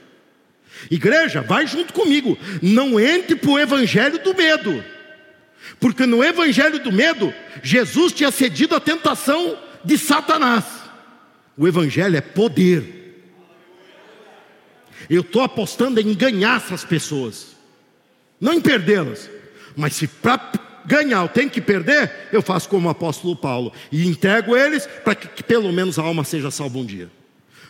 [0.90, 2.38] Igreja, vai junto comigo.
[2.62, 4.84] Não entre para o evangelho do medo.
[5.80, 10.66] Porque no evangelho do medo, Jesus tinha cedido à tentação de Satanás.
[11.58, 12.98] O evangelho é poder.
[15.10, 17.56] Eu estou apostando em ganhar essas pessoas,
[18.42, 19.30] não em perdê-las.
[19.76, 20.52] Mas se para
[20.86, 25.16] ganhar eu tenho que perder, eu faço como o apóstolo Paulo e entrego eles para
[25.16, 27.10] que, que pelo menos a alma seja salva um dia.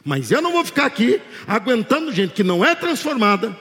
[0.07, 3.53] Mas eu não vou ficar aqui aguentando gente que não é transformada,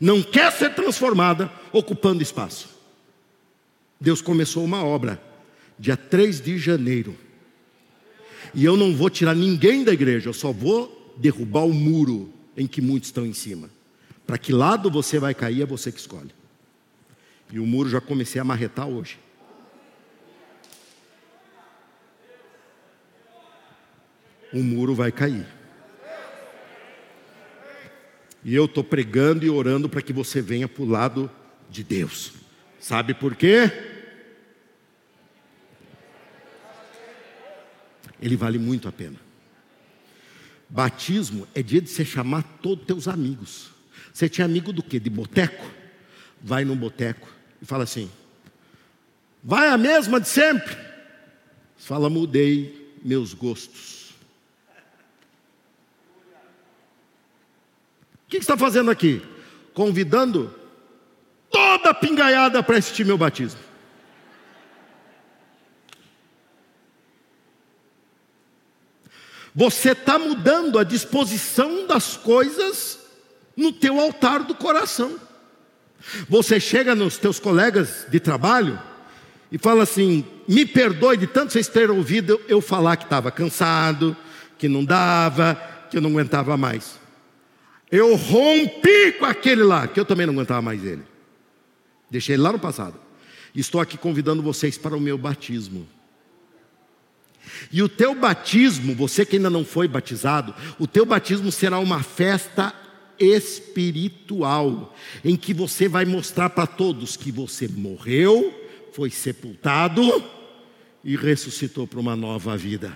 [0.00, 2.68] não quer ser transformada, ocupando espaço.
[4.00, 5.22] Deus começou uma obra,
[5.78, 7.16] dia 3 de janeiro.
[8.52, 12.66] E eu não vou tirar ninguém da igreja, eu só vou derrubar o muro em
[12.66, 13.70] que muitos estão em cima.
[14.26, 16.34] Para que lado você vai cair é você que escolhe.
[17.52, 19.16] E o muro já comecei a marretar hoje.
[24.52, 25.46] O muro vai cair.
[28.44, 31.30] E eu estou pregando e orando para que você venha para o lado
[31.68, 32.32] de Deus.
[32.78, 33.70] Sabe por quê?
[38.20, 39.16] Ele vale muito a pena.
[40.68, 43.70] Batismo é dia de você chamar todos os teus amigos.
[44.12, 44.98] Você tinha amigo do quê?
[44.98, 45.64] De boteco?
[46.40, 47.28] Vai num boteco,
[47.60, 48.10] e fala assim:
[49.42, 50.76] vai a mesma de sempre?
[51.76, 53.95] Fala, mudei meus gostos.
[58.26, 59.22] O que está fazendo aqui?
[59.72, 60.52] Convidando
[61.50, 63.60] toda a pingaiada para assistir meu batismo.
[69.54, 72.98] Você está mudando a disposição das coisas
[73.56, 75.18] no teu altar do coração.
[76.28, 78.78] Você chega nos teus colegas de trabalho
[79.50, 84.14] e fala assim: me perdoe de tanto vocês terem ouvido eu falar que estava cansado,
[84.58, 85.54] que não dava,
[85.90, 87.05] que eu não aguentava mais.
[87.90, 91.02] Eu rompi com aquele lá, que eu também não aguentava mais ele.
[92.10, 92.98] Deixei ele lá no passado.
[93.54, 95.86] Estou aqui convidando vocês para o meu batismo.
[97.72, 102.02] E o teu batismo, você que ainda não foi batizado, o teu batismo será uma
[102.02, 102.74] festa
[103.18, 108.52] espiritual, em que você vai mostrar para todos que você morreu,
[108.92, 110.02] foi sepultado
[111.02, 112.92] e ressuscitou para uma nova vida.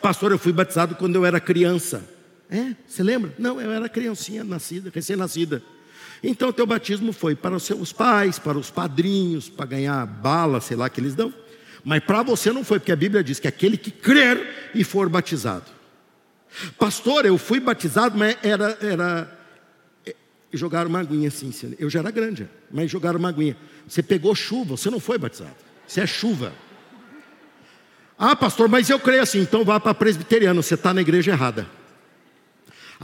[0.00, 2.13] Pastor, eu fui batizado quando eu era criança.
[2.50, 3.34] É, você lembra?
[3.38, 5.62] Não, eu era criancinha nascida, recém-nascida.
[6.22, 10.60] Então o teu batismo foi para os seus pais, para os padrinhos, para ganhar bala,
[10.60, 11.32] sei lá que eles dão.
[11.84, 15.08] Mas para você não foi, porque a Bíblia diz que aquele que crer e for
[15.08, 15.66] batizado.
[16.78, 18.78] Pastor, eu fui batizado, mas era.
[18.80, 19.38] era
[20.06, 20.14] é,
[20.52, 21.52] jogaram uma aguinha assim.
[21.78, 23.56] Eu já era grande, mas jogaram uma aguinha.
[23.86, 25.56] Você pegou chuva, você não foi batizado.
[25.86, 26.52] Você é chuva.
[28.16, 31.66] Ah, pastor, mas eu creio assim, então vá para presbiteriano, você está na igreja errada.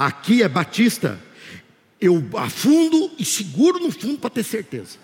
[0.01, 1.21] Aqui é batista,
[2.01, 4.97] eu afundo e seguro no fundo para ter certeza.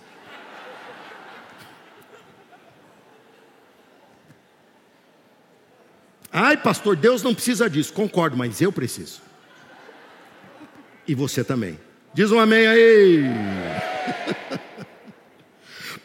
[6.32, 7.92] Ai, pastor, Deus não precisa disso.
[7.92, 9.20] Concordo, mas eu preciso.
[11.06, 11.78] E você também.
[12.14, 13.20] Diz um amém aí.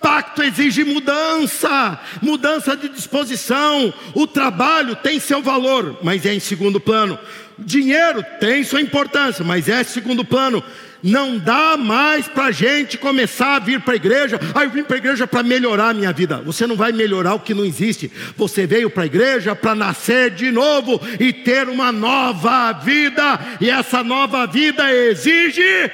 [0.02, 3.94] Pacto exige mudança, mudança de disposição.
[4.14, 7.18] O trabalho tem seu valor, mas é em segundo plano.
[7.66, 10.64] Dinheiro tem sua importância, mas é segundo plano.
[11.03, 14.39] Não dá mais para a gente começar a vir para a igreja.
[14.53, 16.38] Ah, eu vim para a igreja para melhorar a minha vida.
[16.41, 18.12] Você não vai melhorar o que não existe.
[18.38, 23.39] Você veio para a igreja para nascer de novo e ter uma nova vida.
[23.59, 25.91] E essa nova vida exige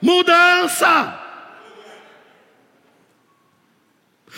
[0.00, 1.22] mudança.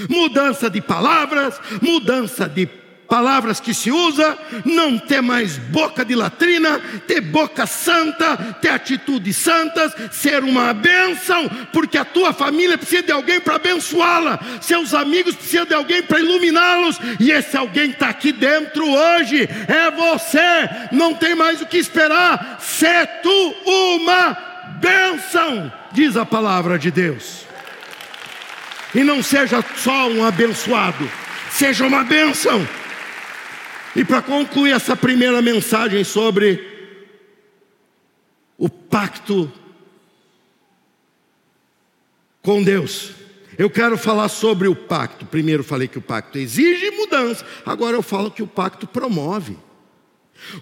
[0.09, 2.69] Mudança de palavras, mudança de
[3.09, 9.35] palavras que se usa, não ter mais boca de latrina, ter boca santa, ter atitudes
[9.37, 15.35] santas, ser uma bênção, porque a tua família precisa de alguém para abençoá-la, seus amigos
[15.35, 21.15] precisam de alguém para iluminá-los, e esse alguém está aqui dentro hoje, é você, não
[21.15, 24.37] tem mais o que esperar, ser tu uma
[24.81, 27.47] bênção, diz a palavra de Deus.
[28.95, 31.11] E não seja só um abençoado,
[31.51, 32.67] seja uma bênção.
[33.97, 36.77] E para concluir essa primeira mensagem sobre
[38.57, 39.53] o pacto
[42.43, 43.13] com Deus,
[43.59, 45.27] eu quero falar sobre o pacto.
[45.27, 49.59] Primeiro falei que o pacto exige mudança, agora eu falo que o pacto promove.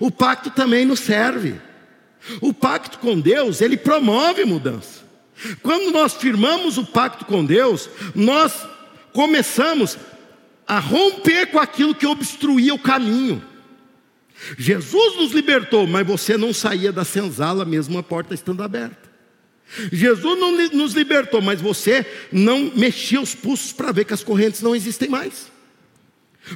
[0.00, 1.60] O pacto também nos serve.
[2.40, 5.04] O pacto com Deus, ele promove mudança.
[5.62, 8.66] Quando nós firmamos o pacto com Deus, nós
[9.12, 9.98] começamos
[10.66, 13.42] a romper com aquilo que obstruía o caminho.
[14.58, 19.06] Jesus nos libertou, mas você não saía da senzala mesmo a porta estando aberta.
[19.92, 24.62] Jesus não nos libertou, mas você não mexia os pulsos para ver que as correntes
[24.62, 25.50] não existem mais.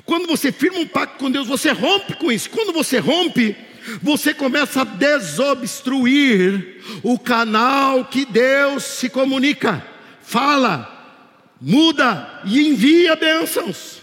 [0.05, 2.49] Quando você firma um pacto com Deus, você rompe com isso.
[2.51, 3.57] Quando você rompe,
[4.01, 9.85] você começa a desobstruir o canal que Deus se comunica,
[10.23, 11.01] fala,
[11.61, 14.00] muda e envia bênçãos.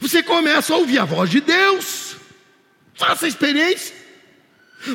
[0.00, 2.16] Você começa a ouvir a voz de Deus.
[2.94, 3.94] Faça a experiência.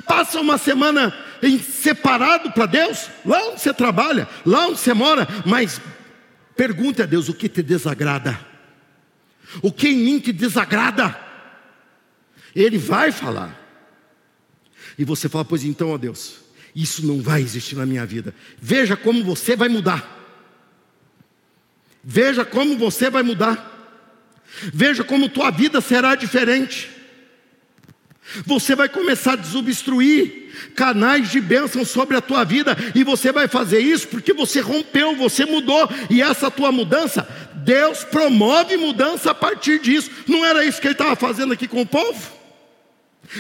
[0.05, 5.27] Passa uma semana em separado para Deus, lá onde você trabalha, lá onde você mora,
[5.45, 5.81] mas
[6.55, 8.39] pergunte a Deus o que te desagrada.
[9.61, 11.19] O que em mim te desagrada?
[12.55, 13.59] Ele vai falar.
[14.97, 16.35] E você fala, pois então, ó Deus,
[16.75, 18.33] isso não vai existir na minha vida.
[18.59, 20.19] Veja como você vai mudar.
[22.03, 23.70] Veja como você vai mudar.
[24.73, 26.89] Veja como tua vida será diferente.
[28.45, 30.41] Você vai começar a desobstruir
[30.75, 35.15] canais de bênção sobre a tua vida, e você vai fazer isso porque você rompeu,
[35.15, 40.09] você mudou, e essa tua mudança, Deus promove mudança a partir disso.
[40.27, 42.41] Não era isso que ele estava fazendo aqui com o povo?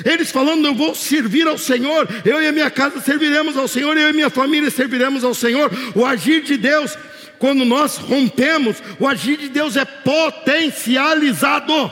[0.05, 3.97] Eles falando, eu vou servir ao Senhor, eu e a minha casa serviremos ao Senhor,
[3.97, 5.69] eu e minha família serviremos ao Senhor.
[5.95, 6.97] O agir de Deus
[7.41, 11.91] quando nós rompemos, o agir de Deus é potencializado.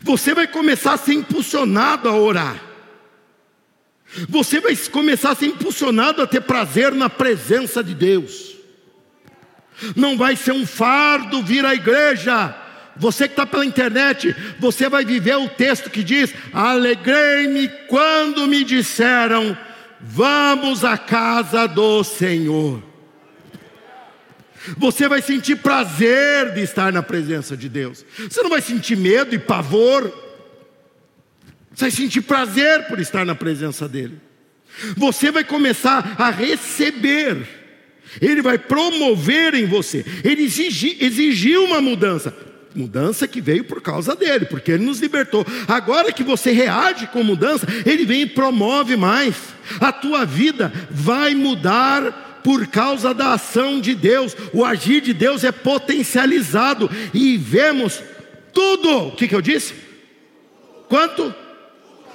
[0.00, 2.62] Você vai começar a ser impulsionado a orar.
[4.28, 8.54] Você vai começar a ser impulsionado a ter prazer na presença de Deus.
[9.96, 12.54] Não vai ser um fardo vir à igreja.
[12.94, 18.62] Você que está pela internet, você vai viver o texto que diz: Alegrei-me quando me
[18.62, 19.58] disseram
[20.00, 22.82] Vamos à casa do Senhor.
[24.76, 28.04] Você vai sentir prazer de estar na presença de Deus.
[28.18, 30.12] Você não vai sentir medo e pavor.
[31.74, 34.20] Você vai sentir prazer por estar na presença dEle.
[34.96, 37.48] Você vai começar a receber.
[38.20, 40.04] Ele vai promover em você.
[40.24, 42.34] Ele exigiu uma mudança.
[42.74, 45.44] Mudança que veio por causa dele, porque ele nos libertou.
[45.66, 49.36] Agora que você reage com mudança, ele vem e promove mais.
[49.80, 54.36] A tua vida vai mudar por causa da ação de Deus.
[54.52, 58.02] O agir de Deus é potencializado e vemos
[58.52, 59.08] tudo.
[59.08, 59.74] O que, que eu disse?
[60.88, 61.34] Quanto?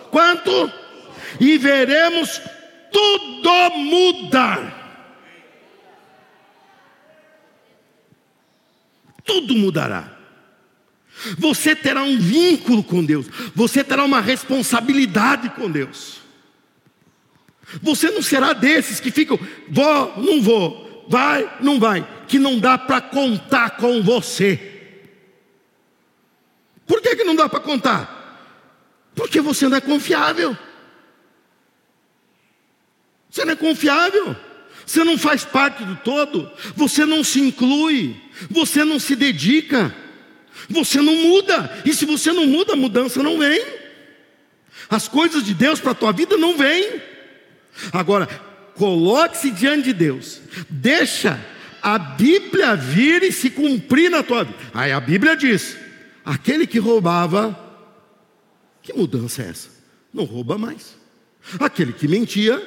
[0.09, 0.71] Quanto?
[1.39, 2.41] E veremos
[2.91, 4.81] tudo mudar.
[9.23, 10.11] Tudo mudará.
[11.37, 16.22] Você terá um vínculo com Deus, você terá uma responsabilidade com Deus.
[17.81, 19.39] Você não será desses que ficam,
[19.69, 24.73] vou, não vou, vai, não vai, que não dá para contar com você.
[26.85, 28.23] Por que, que não dá para contar?
[29.15, 30.57] Porque você não é confiável.
[33.29, 34.35] Você não é confiável.
[34.85, 36.51] Você não faz parte do todo.
[36.75, 38.15] Você não se inclui.
[38.49, 39.95] Você não se dedica.
[40.69, 41.81] Você não muda.
[41.85, 43.63] E se você não muda, a mudança não vem.
[44.89, 47.01] As coisas de Deus para a tua vida não vêm.
[47.91, 48.27] Agora,
[48.75, 51.39] coloque-se diante de Deus, deixa
[51.81, 54.57] a Bíblia vir e se cumprir na tua vida.
[54.73, 55.77] Aí a Bíblia diz:
[56.23, 57.59] aquele que roubava,
[58.81, 59.69] que mudança é essa?
[60.13, 60.95] Não rouba mais.
[61.59, 62.61] Aquele que mentia,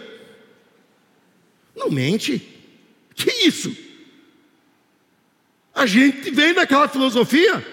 [1.74, 2.54] não mente.
[3.14, 3.74] Que isso?
[5.74, 7.66] A gente vem daquela filosofia.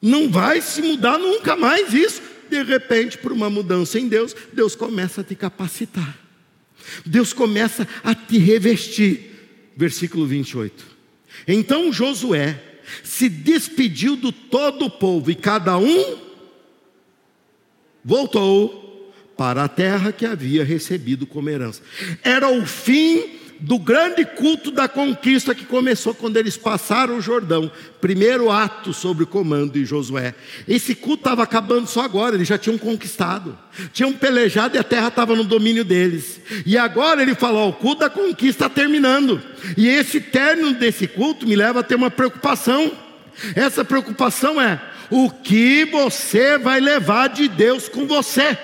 [0.00, 2.22] Não vai se mudar nunca mais isso.
[2.54, 6.16] De repente, por uma mudança em Deus, Deus começa a te capacitar.
[7.04, 9.32] Deus começa a te revestir.
[9.76, 10.84] Versículo 28.
[11.48, 12.62] Então Josué
[13.02, 16.16] se despediu do todo o povo e cada um
[18.04, 21.82] voltou para a terra que havia recebido como herança.
[22.22, 23.30] Era o fim
[23.60, 27.70] do grande culto da conquista que começou quando eles passaram o Jordão.
[28.00, 30.34] Primeiro ato sobre o comando de Josué.
[30.68, 33.58] Esse culto estava acabando só agora, eles já tinham conquistado.
[33.92, 36.40] Tinham pelejado e a terra estava no domínio deles.
[36.66, 39.40] E agora ele falou: o culto da conquista está terminando.
[39.76, 42.92] E esse término desse culto me leva a ter uma preocupação.
[43.54, 44.80] Essa preocupação é:
[45.10, 48.56] o que você vai levar de Deus com você?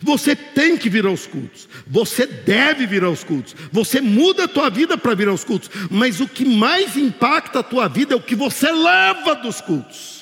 [0.00, 1.68] Você tem que vir aos cultos.
[1.86, 3.54] Você deve vir aos cultos.
[3.72, 5.70] Você muda a tua vida para vir aos cultos.
[5.90, 10.20] Mas o que mais impacta a tua vida é o que você leva dos cultos.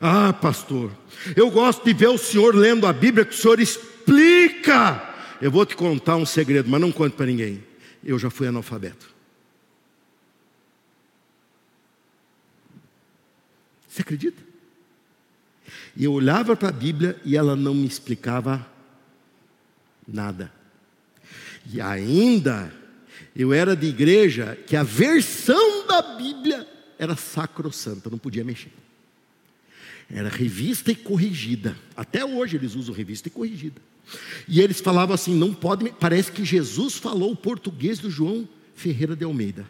[0.00, 0.92] Ah, pastor,
[1.34, 5.14] eu gosto de ver o senhor lendo a Bíblia, que o senhor explica.
[5.40, 7.64] Eu vou te contar um segredo, mas não conte para ninguém.
[8.04, 9.14] Eu já fui analfabeto.
[13.88, 14.45] Você acredita?
[15.96, 18.66] E eu olhava para a Bíblia e ela não me explicava
[20.06, 20.52] nada.
[21.72, 22.72] E ainda
[23.34, 26.68] eu era de igreja que a versão da Bíblia
[26.98, 28.72] era sacrossanta, não podia mexer.
[30.10, 31.76] Era revista e corrigida.
[31.96, 33.80] Até hoje eles usam revista e corrigida.
[34.46, 35.90] E eles falavam assim: não pode.
[35.98, 39.66] Parece que Jesus falou o português do João Ferreira de Almeida.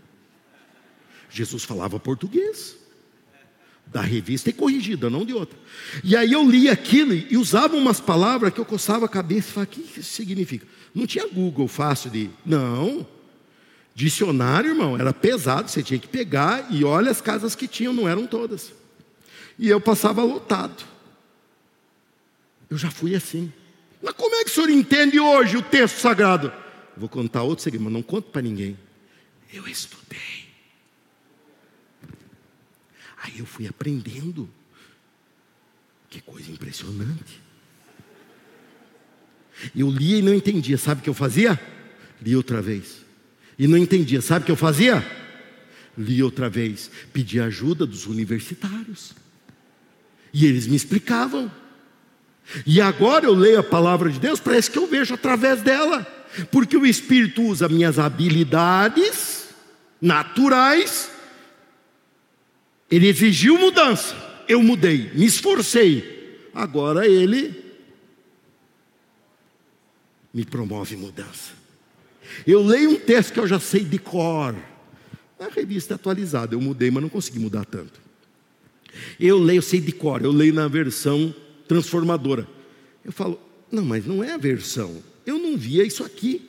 [1.30, 2.76] Jesus falava português
[3.86, 5.58] da revista e corrigida, não de outra.
[6.02, 9.52] E aí eu li aquilo e usava umas palavras que eu coçava a cabeça e
[9.52, 10.66] falava, o que isso significa?
[10.94, 12.30] Não tinha Google fácil de.
[12.44, 13.06] Não.
[13.94, 18.06] Dicionário, irmão, era pesado, você tinha que pegar e olha as casas que tinham, não
[18.06, 18.72] eram todas.
[19.58, 20.84] E eu passava lotado.
[22.68, 23.50] Eu já fui assim.
[24.02, 26.52] Mas como é que o senhor entende hoje o texto sagrado?
[26.96, 28.76] Vou contar outro segredo, mas não conto para ninguém.
[29.52, 30.45] Eu estudei.
[33.26, 34.48] Aí eu fui aprendendo.
[36.08, 37.42] Que coisa impressionante.
[39.74, 40.78] Eu lia e não entendia.
[40.78, 41.60] Sabe o que eu fazia?
[42.22, 43.04] Li outra vez.
[43.58, 44.20] E não entendia.
[44.20, 45.04] Sabe o que eu fazia?
[45.98, 46.90] Li outra vez.
[47.12, 49.12] Pedi ajuda dos universitários.
[50.32, 51.50] E eles me explicavam.
[52.64, 56.06] E agora eu leio a palavra de Deus, parece que eu vejo através dela.
[56.52, 59.48] Porque o Espírito usa minhas habilidades
[60.00, 61.10] naturais
[62.90, 64.14] ele exigiu mudança,
[64.48, 66.48] eu mudei, me esforcei.
[66.54, 67.64] Agora ele
[70.32, 71.52] me promove mudança.
[72.46, 74.54] Eu leio um texto que eu já sei de cor.
[75.38, 78.00] Na revista atualizada, eu mudei, mas não consegui mudar tanto.
[79.20, 81.34] Eu leio, sei de cor, eu leio na versão
[81.68, 82.46] transformadora.
[83.04, 85.02] Eu falo, não, mas não é a versão.
[85.24, 86.48] Eu não via isso aqui.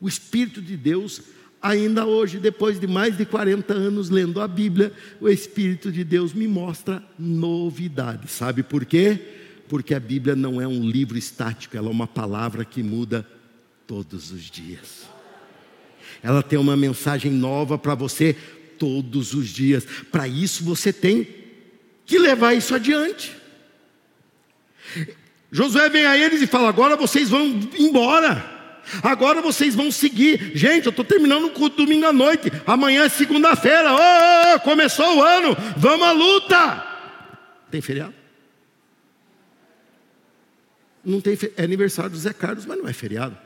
[0.00, 1.20] O Espírito de Deus
[1.60, 6.32] Ainda hoje, depois de mais de 40 anos lendo a Bíblia, o Espírito de Deus
[6.32, 8.30] me mostra novidades.
[8.30, 9.18] Sabe por quê?
[9.68, 13.26] Porque a Bíblia não é um livro estático, ela é uma palavra que muda
[13.86, 15.08] todos os dias.
[16.22, 18.36] Ela tem uma mensagem nova para você
[18.78, 19.84] todos os dias.
[20.12, 21.26] Para isso você tem
[22.06, 23.36] que levar isso adiante.
[25.50, 28.57] Josué vem a eles e fala: agora vocês vão embora.
[29.02, 30.52] Agora vocês vão seguir.
[30.54, 32.50] Gente, eu estou terminando o culto domingo à noite.
[32.66, 33.92] Amanhã é segunda-feira.
[33.92, 35.56] Oh, oh, começou o ano.
[35.76, 36.86] Vamos à luta.
[37.70, 38.14] Tem feriado?
[41.04, 43.36] Não tem é aniversário do Zé Carlos, mas não é feriado.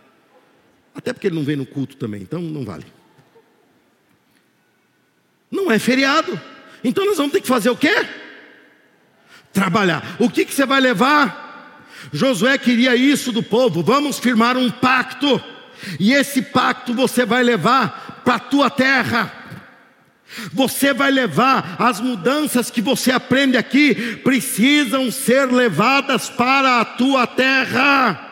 [0.95, 2.85] Até porque ele não vem no culto também, então não vale.
[5.51, 6.41] Não é feriado.
[6.83, 7.95] Então nós vamos ter que fazer o quê?
[9.53, 10.17] Trabalhar.
[10.19, 11.42] O que, que você vai levar?
[12.13, 15.43] Josué queria isso do povo: vamos firmar um pacto,
[16.01, 19.33] e esse pacto você vai levar para a tua terra.
[20.53, 27.27] Você vai levar as mudanças que você aprende aqui, precisam ser levadas para a tua
[27.27, 28.31] terra.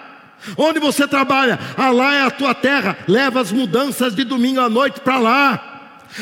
[0.57, 4.71] Onde você trabalha, ah, lá é a tua terra, leva as mudanças de domingo à
[4.71, 5.70] noite para lá.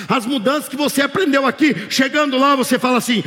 [0.08, 3.22] As mudanças que você aprendeu aqui, chegando lá, você fala assim: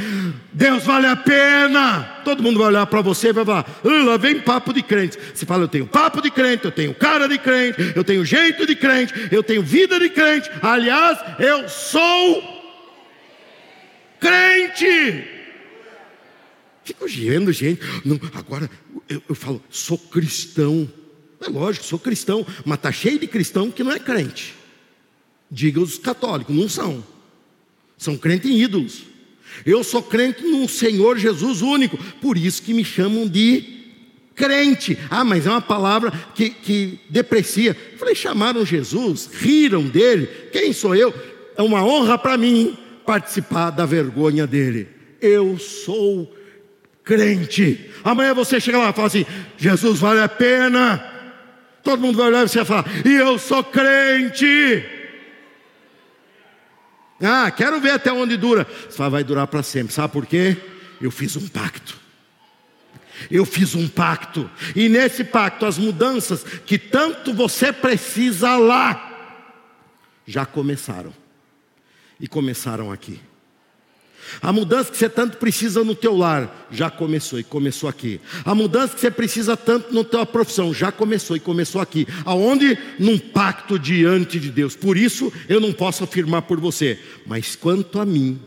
[0.53, 2.03] Deus vale a pena.
[2.23, 5.17] Todo mundo vai olhar para você e vai falar: lá vem papo de crente.
[5.33, 8.65] Você fala: Eu tenho papo de crente, eu tenho cara de crente, eu tenho jeito
[8.65, 10.49] de crente, eu tenho vida de crente.
[10.61, 12.43] Aliás, eu sou
[14.19, 15.25] crente.
[16.83, 17.81] Fico vendo gente.
[18.05, 18.69] Não, agora
[19.09, 20.87] eu, eu falo: Sou cristão.
[21.43, 24.60] É lógico, sou cristão, mas está cheio de cristão que não é crente.
[25.51, 27.03] Diga os católicos, não são.
[27.97, 29.03] São crentes em ídolos.
[29.65, 33.81] Eu sou crente no Senhor Jesus único, por isso que me chamam de
[34.33, 34.97] crente.
[35.09, 37.75] Ah, mas é uma palavra que, que deprecia.
[37.97, 40.27] Falei, chamaram Jesus, riram dele.
[40.51, 41.13] Quem sou eu?
[41.57, 44.87] É uma honra para mim participar da vergonha dele.
[45.21, 46.33] Eu sou
[47.03, 47.91] crente.
[48.03, 49.25] Amanhã você chega lá e fala assim:
[49.57, 51.07] Jesus vale a pena.
[51.83, 55.00] Todo mundo vai olhar e você vai falar: e eu sou crente.
[57.21, 58.65] Ah, quero ver até onde dura.
[58.65, 59.93] Fala, vai durar para sempre.
[59.93, 60.57] Sabe por quê?
[60.99, 61.99] Eu fiz um pacto.
[63.29, 64.49] Eu fiz um pacto.
[64.75, 69.35] E nesse pacto, as mudanças que tanto você precisa lá,
[70.25, 71.13] já começaram.
[72.19, 73.19] E começaram aqui.
[74.41, 78.21] A mudança que você tanto precisa no teu lar já começou e começou aqui.
[78.45, 82.07] A mudança que você precisa tanto na tua profissão já começou e começou aqui.
[82.25, 82.77] Aonde?
[82.99, 84.75] Num pacto diante de Deus.
[84.75, 88.39] Por isso eu não posso afirmar por você, mas quanto a mim,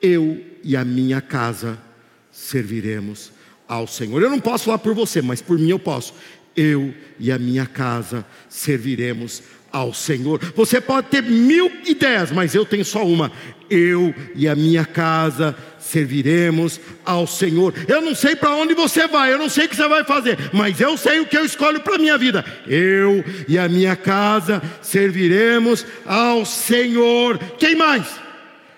[0.00, 1.78] eu e a minha casa
[2.30, 3.32] serviremos
[3.66, 4.22] ao Senhor.
[4.22, 6.14] Eu não posso falar por você, mas por mim eu posso.
[6.56, 9.42] Eu e a minha casa serviremos
[9.72, 10.40] ao Senhor.
[10.54, 13.30] Você pode ter mil ideias, mas eu tenho só uma.
[13.70, 17.74] Eu e a minha casa serviremos ao Senhor.
[17.86, 20.38] Eu não sei para onde você vai, eu não sei o que você vai fazer,
[20.52, 22.44] mas eu sei o que eu escolho para a minha vida.
[22.66, 27.38] Eu e a minha casa serviremos ao Senhor.
[27.58, 28.06] Quem mais?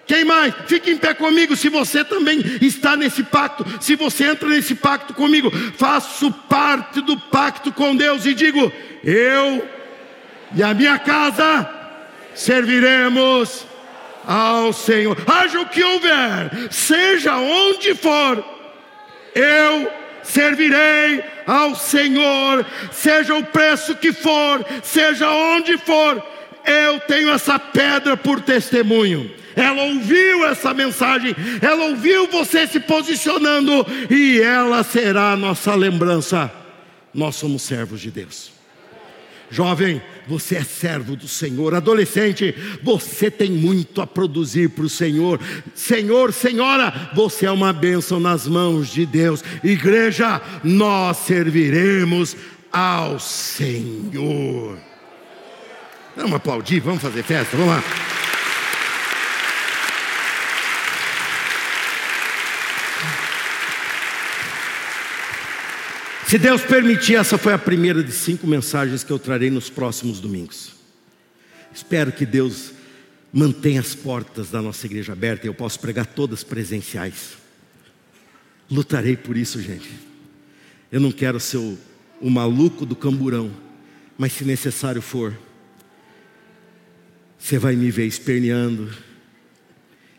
[0.07, 0.53] Quem mais?
[0.67, 3.65] Fique em pé comigo se você também está nesse pacto.
[3.81, 8.73] Se você entra nesse pacto comigo, faço parte do pacto com Deus e digo:
[9.05, 9.65] Eu
[10.55, 11.69] e a minha casa
[12.35, 13.67] serviremos
[14.27, 15.17] ao Senhor.
[15.27, 18.45] Haja o que houver, seja onde for,
[19.35, 19.91] eu
[20.23, 26.23] servirei ao Senhor, seja o preço que for, seja onde for,
[26.65, 29.31] eu tenho essa pedra por testemunho.
[29.57, 36.51] Ela ouviu essa mensagem, ela ouviu você se posicionando, e ela será nossa lembrança.
[37.13, 38.53] Nós somos servos de Deus.
[39.51, 40.01] Jovem,
[40.31, 41.75] você é servo do Senhor.
[41.75, 42.55] Adolescente,
[42.85, 45.41] você tem muito a produzir para o Senhor.
[45.75, 49.43] Senhor, senhora, você é uma bênção nas mãos de Deus.
[49.65, 52.37] Igreja, nós serviremos
[52.73, 54.79] ao Senhor.
[56.17, 58.10] Vamos aplaudir, vamos fazer festa, vamos lá.
[66.31, 70.21] Se Deus permitir, essa foi a primeira de cinco mensagens que eu trarei nos próximos
[70.21, 70.77] domingos.
[71.75, 72.71] Espero que Deus
[73.33, 77.31] mantenha as portas da nossa igreja abertas e eu posso pregar todas presenciais.
[78.71, 79.91] Lutarei por isso, gente.
[80.93, 81.77] Eu não quero ser o,
[82.21, 83.51] o maluco do camburão,
[84.17, 85.37] mas se necessário for,
[87.37, 88.89] você vai me ver esperneando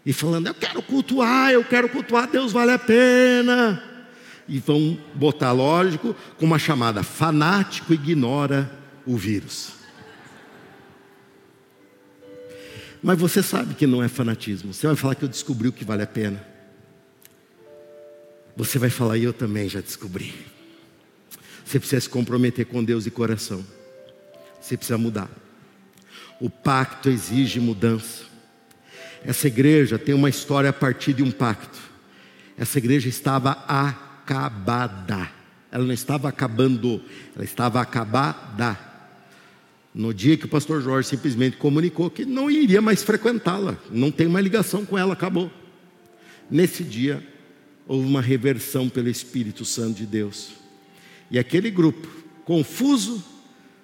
[0.05, 3.90] e falando: Eu quero cultuar, eu quero cultuar, Deus vale a pena
[4.51, 8.69] e vão botar, lógico, com uma chamada: fanático ignora
[9.05, 9.71] o vírus.
[13.01, 14.73] Mas você sabe que não é fanatismo.
[14.73, 16.45] Você vai falar que eu descobri o que vale a pena.
[18.57, 20.35] Você vai falar, e eu também já descobri.
[21.65, 23.65] Você precisa se comprometer com Deus de coração.
[24.59, 25.29] Você precisa mudar.
[26.41, 28.25] O pacto exige mudança.
[29.23, 31.79] Essa igreja tem uma história a partir de um pacto.
[32.57, 35.31] Essa igreja estava a acabada.
[35.71, 37.01] Ela não estava acabando,
[37.35, 38.77] ela estava acabada.
[39.93, 44.27] No dia que o pastor Jorge simplesmente comunicou que não iria mais frequentá-la, não tem
[44.27, 45.51] mais ligação com ela, acabou.
[46.49, 47.25] Nesse dia,
[47.87, 50.51] houve uma reversão pelo Espírito Santo de Deus.
[51.29, 52.07] E aquele grupo,
[52.45, 53.23] confuso,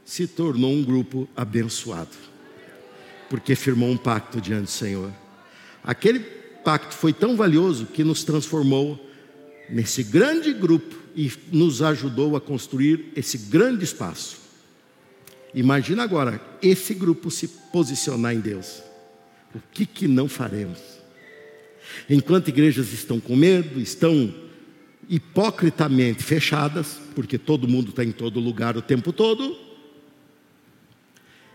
[0.05, 2.15] se tornou um grupo abençoado,
[3.29, 5.11] porque firmou um pacto diante do Senhor.
[5.83, 9.07] Aquele pacto foi tão valioso que nos transformou
[9.70, 14.38] nesse grande grupo e nos ajudou a construir esse grande espaço.
[15.53, 18.82] Imagina agora esse grupo se posicionar em Deus.
[19.55, 20.80] O que, que não faremos?
[22.09, 24.34] Enquanto igrejas estão com medo, estão
[25.09, 29.57] hipocritamente fechadas, porque todo mundo está em todo lugar o tempo todo,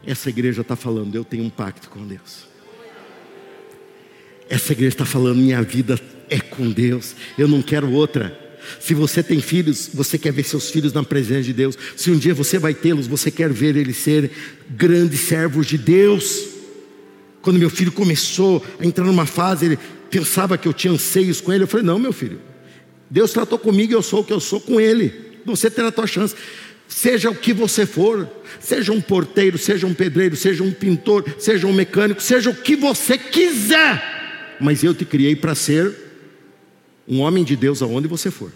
[0.05, 2.52] essa igreja está falando: eu tenho um pacto com Deus.
[4.53, 5.99] Essa igreja está falando: minha vida
[6.29, 8.39] é com Deus, eu não quero outra.
[8.79, 11.77] Se você tem filhos, você quer ver seus filhos na presença de Deus.
[11.97, 14.31] Se um dia você vai tê-los, você quer ver eles serem
[14.69, 16.49] grandes servos de Deus.
[17.41, 19.79] Quando meu filho começou a entrar numa fase, ele
[20.11, 21.65] pensava que eu tinha anseios com ele.
[21.65, 22.39] Eu falei: Não, meu filho,
[23.11, 25.41] Deus tratou comigo e eu sou o que eu sou com ele.
[25.47, 26.35] Você terá a tua chance.
[26.87, 28.29] Seja o que você for,
[28.61, 32.77] seja um porteiro, seja um pedreiro, seja um pintor, seja um mecânico, seja o que
[32.77, 34.22] você quiser,
[34.63, 35.95] mas eu te criei para ser
[37.07, 38.53] um homem de Deus aonde você for.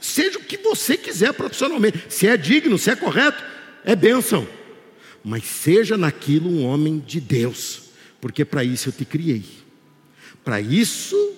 [0.00, 3.42] Seja o que você quiser profissionalmente, se é digno, se é correto,
[3.84, 4.46] é bênção,
[5.24, 7.90] mas seja naquilo um homem de Deus,
[8.20, 9.44] porque para isso eu te criei,
[10.44, 11.34] para isso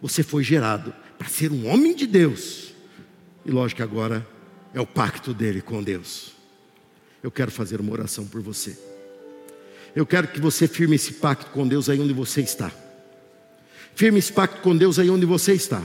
[0.00, 2.74] você foi gerado, para ser um homem de Deus,
[3.44, 4.26] e lógico que agora
[4.74, 6.32] é o pacto dele com Deus.
[7.22, 8.95] Eu quero fazer uma oração por você.
[9.96, 12.70] Eu quero que você firme esse pacto com Deus aí onde você está.
[13.94, 15.82] Firme esse pacto com Deus aí onde você está.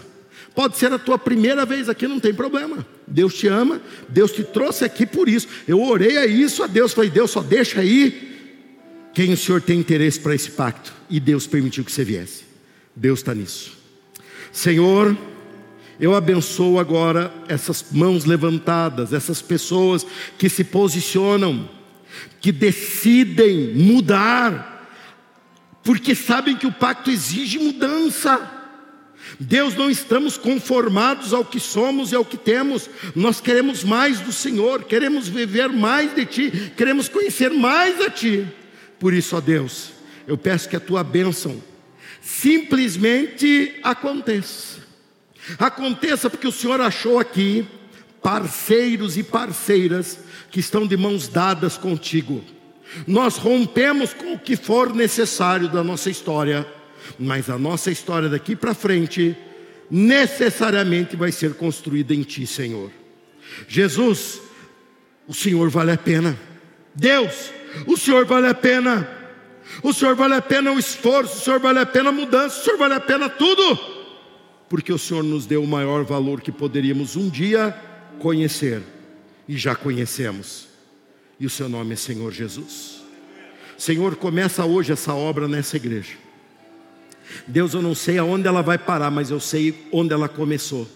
[0.54, 2.86] Pode ser a tua primeira vez aqui, não tem problema.
[3.08, 5.48] Deus te ama, Deus te trouxe aqui por isso.
[5.66, 8.30] Eu orei a isso a Deus, falei, Deus só deixa aí
[9.14, 10.94] quem o Senhor tem interesse para esse pacto.
[11.10, 12.44] E Deus permitiu que você viesse.
[12.94, 13.78] Deus está nisso.
[14.52, 15.18] Senhor,
[15.98, 20.06] eu abençoo agora essas mãos levantadas, essas pessoas
[20.38, 21.70] que se posicionam,
[22.40, 24.88] que decidem mudar,
[25.84, 28.60] porque sabem que o pacto exige mudança.
[29.40, 34.32] Deus, não estamos conformados ao que somos e ao que temos, nós queremos mais do
[34.32, 38.48] Senhor, queremos viver mais de Ti, queremos conhecer mais a Ti.
[39.00, 39.92] Por isso, ó Deus,
[40.28, 41.62] eu peço que a Tua bênção
[42.22, 44.82] simplesmente aconteça
[45.58, 47.66] Aconteça porque o Senhor achou aqui
[48.22, 50.20] parceiros e parceiras
[50.50, 52.44] que estão de mãos dadas contigo.
[53.08, 56.66] Nós rompemos com o que for necessário da nossa história,
[57.18, 59.36] mas a nossa história daqui para frente
[59.90, 62.92] necessariamente vai ser construída em ti, Senhor.
[63.68, 64.42] Jesus,
[65.28, 66.38] o Senhor vale a pena.
[66.94, 67.52] Deus,
[67.88, 69.10] o Senhor vale a pena.
[69.82, 72.64] O Senhor vale a pena o esforço, o Senhor vale a pena a mudança, o
[72.64, 74.02] Senhor vale a pena tudo
[74.72, 77.76] porque o Senhor nos deu o maior valor que poderíamos um dia
[78.22, 78.84] conhecer,
[79.48, 80.68] e já conhecemos,
[81.40, 83.02] e o seu nome é Senhor Jesus.
[83.78, 86.14] Senhor, começa hoje essa obra nessa igreja.
[87.48, 90.88] Deus, eu não sei aonde ela vai parar, mas eu sei onde ela começou,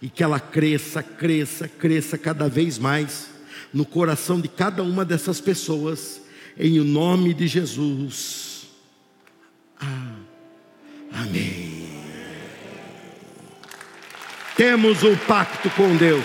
[0.00, 3.28] e que ela cresça, cresça, cresça cada vez mais
[3.72, 6.22] no coração de cada uma dessas pessoas,
[6.58, 8.66] em o nome de Jesus.
[9.78, 10.14] Ah,
[11.12, 11.82] amém.
[14.56, 16.24] Temos o pacto com Deus.